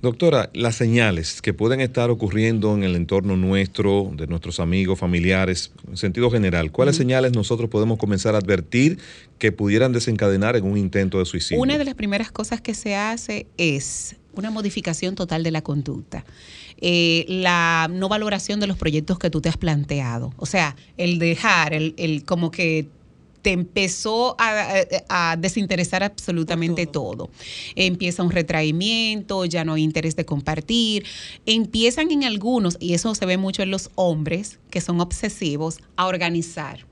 [0.00, 5.72] Doctora, las señales que pueden estar ocurriendo en el entorno nuestro, de nuestros amigos, familiares,
[5.88, 8.98] en sentido general, ¿cuáles señales nosotros podemos comenzar a advertir
[9.40, 11.60] que pudieran desencadenar en un intento de suicidio?
[11.60, 16.24] Una de las primeras cosas que se hace es una modificación total de la conducta.
[16.80, 20.32] Eh, la no valoración de los proyectos que tú te has planteado.
[20.36, 22.88] O sea, el dejar, el, el como que
[23.42, 27.30] te empezó a, desinteresar absolutamente todo.
[27.74, 31.06] Empieza un retraimiento, ya no hay interés de compartir.
[31.46, 36.06] Empiezan en algunos, y eso se ve mucho en los hombres que son obsesivos, a
[36.06, 36.84] organizar.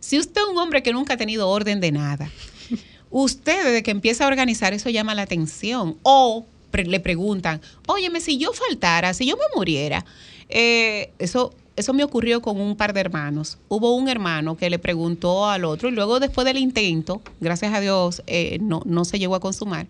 [0.00, 2.30] Si usted es un hombre que nunca ha tenido orden de nada,
[3.10, 5.98] usted desde que empieza a organizar eso llama la atención.
[6.02, 10.04] O le preguntan, óyeme, si yo faltara, si yo me muriera,
[10.48, 13.58] eh, eso, eso me ocurrió con un par de hermanos.
[13.68, 17.80] Hubo un hermano que le preguntó al otro y luego después del intento, gracias a
[17.80, 19.86] Dios, eh, no, no se llegó a consumar.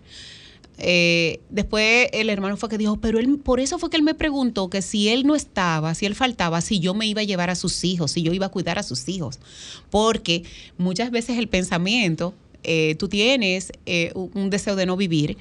[0.79, 4.13] Eh, después el hermano fue que dijo, pero él, por eso fue que él me
[4.13, 7.49] preguntó que si él no estaba, si él faltaba, si yo me iba a llevar
[7.49, 9.39] a sus hijos, si yo iba a cuidar a sus hijos.
[9.89, 10.43] Porque
[10.77, 12.35] muchas veces el pensamiento,
[12.99, 13.71] tú tienes
[14.13, 15.37] un deseo de no vivir,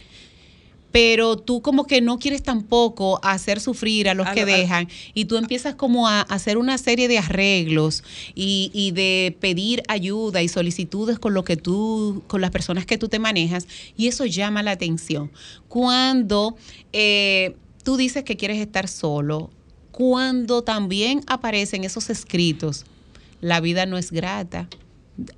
[0.93, 5.37] pero tú como que no quieres tampoco hacer sufrir a los que dejan y tú
[5.37, 8.03] empiezas como a hacer una serie de arreglos
[8.35, 13.09] y, de pedir ayuda y solicitudes con lo que tú, con las personas que tú
[13.09, 13.67] te manejas
[13.97, 15.31] y eso llama la atención.
[15.69, 16.57] Cuando
[16.93, 19.51] eh, tú dices que quieres estar solo,
[19.91, 22.85] cuando también aparecen esos escritos,
[23.41, 24.69] la vida no es grata,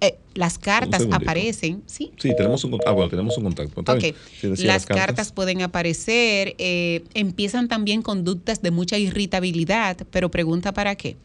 [0.01, 2.13] eh, las cartas aparecen, ¿sí?
[2.17, 3.81] Sí, tenemos un, ah, bueno, tenemos un contacto.
[3.81, 4.01] Está Ok.
[4.01, 4.15] bien.
[4.41, 5.33] Sí, decía Las cartas.
[5.33, 11.17] pueden aparecer, eh, empiezan también conductas de mucha irritabilidad, pero pregunta para qué.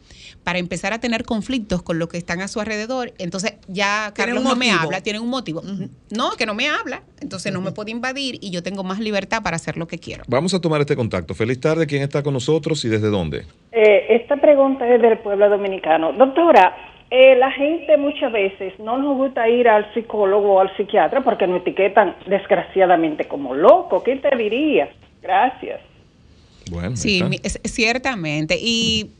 [0.42, 4.34] Para empezar a tener conflictos con los que están a su alrededor, entonces ya Tienen
[4.36, 5.62] Carlos no me habla, tiene un motivo.
[6.10, 9.42] No, que no me habla, entonces no me puede invadir y yo tengo más libertad
[9.42, 10.24] para hacer lo que quiero.
[10.26, 11.34] Vamos a tomar este contacto.
[11.34, 11.86] Feliz tarde.
[11.86, 13.44] ¿Quién está con nosotros y desde dónde?
[13.72, 16.12] Eh, esta pregunta es del pueblo dominicano.
[16.12, 16.74] Doctora,
[17.10, 21.46] eh, la gente muchas veces no nos gusta ir al psicólogo o al psiquiatra porque
[21.46, 24.02] nos etiquetan desgraciadamente como loco.
[24.02, 24.88] ¿Qué te diría?
[25.22, 25.80] Gracias.
[26.70, 27.28] Bueno, Sí, está.
[27.28, 28.58] mi- es- ciertamente.
[28.60, 29.10] Y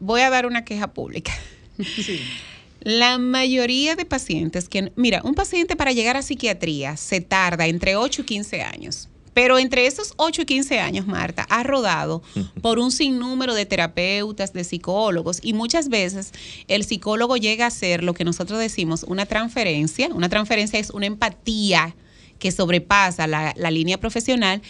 [0.00, 1.32] voy a dar una queja pública.
[2.82, 7.94] La mayoría de pacientes que, mira, un paciente para llegar a psiquiatría se tarda entre
[7.96, 9.08] 8 y 15 años.
[9.40, 12.22] Pero entre esos 8 y 15 años, Marta, ha rodado
[12.60, 16.32] por un sinnúmero de terapeutas, de psicólogos, y muchas veces
[16.68, 20.10] el psicólogo llega a ser lo que nosotros decimos una transferencia.
[20.12, 21.96] Una transferencia es una empatía
[22.38, 24.60] que sobrepasa la, la línea profesional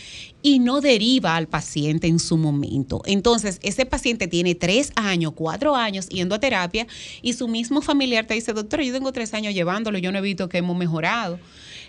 [0.40, 3.02] y no deriva al paciente en su momento.
[3.06, 6.86] Entonces, ese paciente tiene tres años, cuatro años yendo a terapia
[7.22, 10.22] y su mismo familiar te dice, doctora, yo tengo tres años llevándolo, yo no he
[10.22, 11.40] visto que hemos mejorado.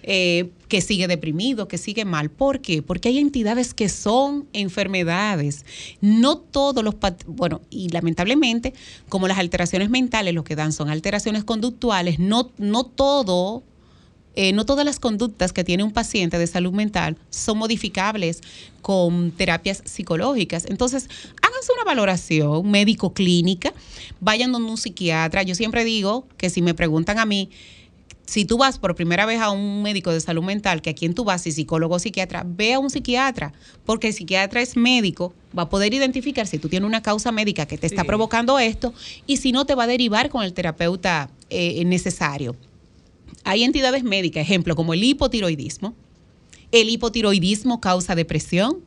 [0.04, 2.30] Eh, que sigue deprimido, que sigue mal.
[2.30, 2.82] ¿Por qué?
[2.82, 5.66] Porque hay entidades que son enfermedades.
[6.02, 6.96] No todos los,
[7.28, 8.74] bueno, y lamentablemente,
[9.10, 13.64] como las alteraciones mentales lo que dan son alteraciones conductuales, no, no todo
[14.36, 18.40] eh, no todas las conductas que tiene un paciente de salud mental son modificables
[18.82, 20.66] con terapias psicológicas.
[20.70, 21.10] Entonces,
[21.42, 23.74] háganse una valoración médico-clínica,
[24.22, 25.44] vayan donde un psiquiatra.
[25.44, 27.50] Yo siempre digo que si me preguntan a mí,
[28.32, 31.14] si tú vas por primera vez a un médico de salud mental, que a quien
[31.14, 33.52] tú vas, si psicólogo o psiquiatra, ve a un psiquiatra,
[33.86, 37.66] porque el psiquiatra es médico, va a poder identificar si tú tienes una causa médica
[37.66, 38.94] que te está provocando esto
[39.28, 42.56] y si no te va a derivar con el terapeuta eh, necesario.
[43.44, 45.94] Hay entidades médicas, ejemplo, como el hipotiroidismo.
[46.72, 48.78] El hipotiroidismo causa depresión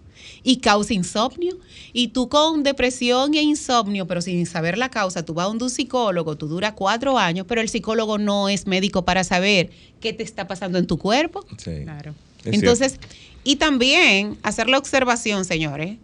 [0.45, 1.57] y causa insomnio.
[1.93, 5.71] Y tú con depresión e insomnio, pero sin saber la causa, tú vas a un
[5.71, 9.71] psicólogo, tú duras cuatro años, pero el psicólogo no es médico para saber
[10.01, 11.45] qué te está pasando en tu cuerpo.
[11.57, 11.83] Sí.
[11.83, 12.15] Claro.
[12.45, 13.01] Es Entonces,
[13.43, 15.97] y también hacer la observación, señores,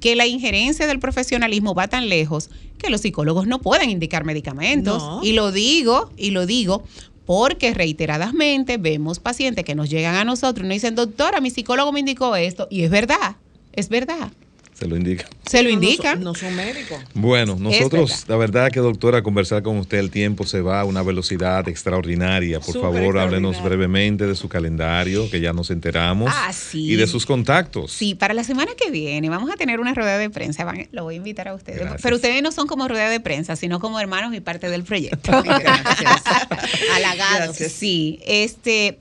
[0.00, 5.02] que la injerencia del profesionalismo va tan lejos que los psicólogos no pueden indicar medicamentos.
[5.02, 5.20] No.
[5.22, 6.82] Y lo digo, y lo digo,
[7.24, 11.92] porque reiteradamente vemos pacientes que nos llegan a nosotros y nos dicen, doctora, mi psicólogo
[11.92, 13.36] me indicó esto, y es verdad,
[13.72, 14.30] es verdad.
[14.74, 15.28] Se lo indica.
[15.46, 16.12] Se lo No, no indica.
[16.14, 16.98] son- No son médicos.
[17.14, 18.24] Bueno, nosotros, verdad.
[18.26, 22.58] la verdad que doctora, conversar con usted el tiempo se va a una velocidad extraordinaria.
[22.58, 26.32] Por favor, háblenos brevemente de su calendario, que ya nos enteramos.
[26.34, 26.90] Ah, sí.
[26.90, 27.92] Y de sus contactos.
[27.92, 30.64] Sí, para la semana que viene vamos a tener una rueda de prensa.
[30.64, 31.78] Van- lo voy a invitar a ustedes.
[31.78, 32.02] Gracias.
[32.02, 35.30] Pero ustedes no son como rueda de prensa, sino como hermanos y parte del proyecto.
[35.44, 36.22] Gracias.
[36.94, 37.38] Halagados.
[37.58, 37.72] Gracias.
[37.72, 38.98] Sí, este,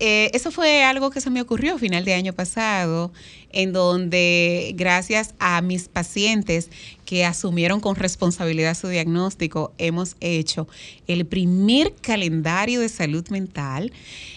[0.00, 3.12] eh, eso fue algo que se me ocurrió a final de año pasado,
[3.50, 6.68] en donde gracias a mis pacientes
[7.04, 10.66] que asumieron con responsabilidad su diagnóstico, hemos hecho
[11.06, 13.92] el primer calendario de salud mental,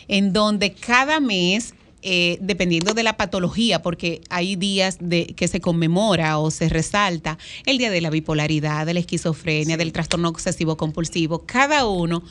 [0.07, 5.59] en donde cada mes eh, dependiendo de la patología, porque hay días de, que se
[5.59, 10.77] conmemora o se resalta el día de la bipolaridad, de la esquizofrenia, del trastorno obsesivo
[10.77, 12.23] compulsivo, cada uno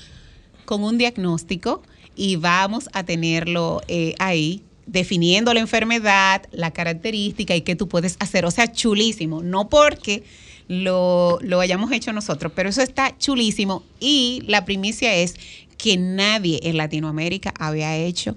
[0.64, 1.82] con un diagnóstico
[2.16, 8.16] y vamos a tenerlo eh, ahí definiendo la enfermedad, la característica y qué tú puedes
[8.20, 8.44] hacer.
[8.46, 9.42] O sea, chulísimo.
[9.42, 10.22] No porque
[10.68, 13.82] lo, lo hayamos hecho nosotros, pero eso está chulísimo.
[14.00, 15.34] Y la primicia es
[15.76, 18.36] que nadie en Latinoamérica había hecho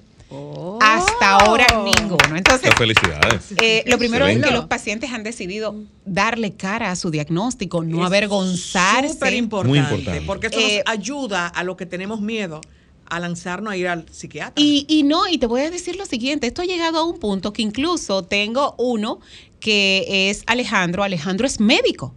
[0.81, 2.35] hasta ahora ninguno.
[2.35, 3.51] Entonces, felicidades.
[3.61, 5.75] eh, lo primero es que los pacientes han decidido
[6.05, 9.13] darle cara a su diagnóstico, no Es avergonzarse.
[9.13, 9.69] Súper importante.
[9.69, 10.21] Muy importante.
[10.27, 12.61] Porque eso Eh, nos ayuda a los que tenemos miedo
[13.09, 14.53] a lanzarnos a ir al psiquiatra.
[14.57, 17.19] Y, y no, y te voy a decir lo siguiente, esto ha llegado a un
[17.19, 19.19] punto que incluso tengo uno
[19.59, 22.13] que es Alejandro, Alejandro es médico.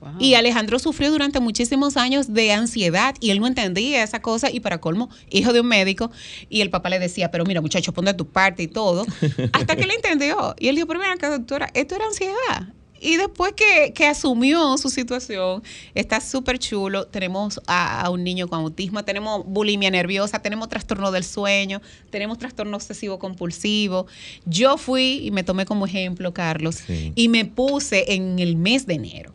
[0.00, 0.12] Wow.
[0.18, 4.60] Y Alejandro sufrió durante muchísimos años de ansiedad y él no entendía esa cosa y
[4.60, 6.10] para colmo, hijo de un médico,
[6.48, 9.04] y el papá le decía, pero mira muchacho, pon de tu parte y todo,
[9.52, 10.54] hasta que él entendió.
[10.58, 12.72] Y él dijo, pero mira doctora, esto era ansiedad.
[13.00, 15.62] Y después que, que asumió su situación,
[15.94, 17.06] está súper chulo.
[17.06, 21.80] Tenemos a, a un niño con autismo, tenemos bulimia nerviosa, tenemos trastorno del sueño,
[22.10, 24.06] tenemos trastorno obsesivo compulsivo.
[24.44, 27.12] Yo fui y me tomé como ejemplo, Carlos, Sí.
[27.14, 29.32] y me puse en el mes de enero.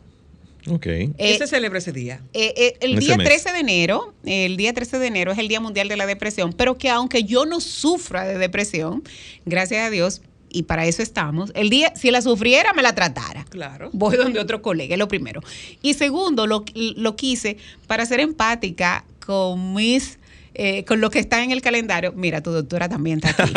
[0.68, 0.86] Ok.
[0.86, 2.20] Eh, ¿Qué se celebra ese día?
[2.32, 3.26] eh, eh, el ese día mes.
[3.26, 6.52] 13 de enero, el día 13 de enero es el Día Mundial de la Depresión,
[6.52, 9.04] pero que aunque yo no sufra de depresión,
[9.44, 13.44] gracias a Dios, y para eso estamos, el día, si la sufriera, me la tratara.
[13.48, 13.90] Claro.
[13.92, 15.42] Voy donde otro colega, es lo primero.
[15.82, 20.18] Y segundo, lo, lo quise para ser empática con mis
[20.58, 23.52] eh, con lo que está en el calendario, mira, tu doctora también está aquí.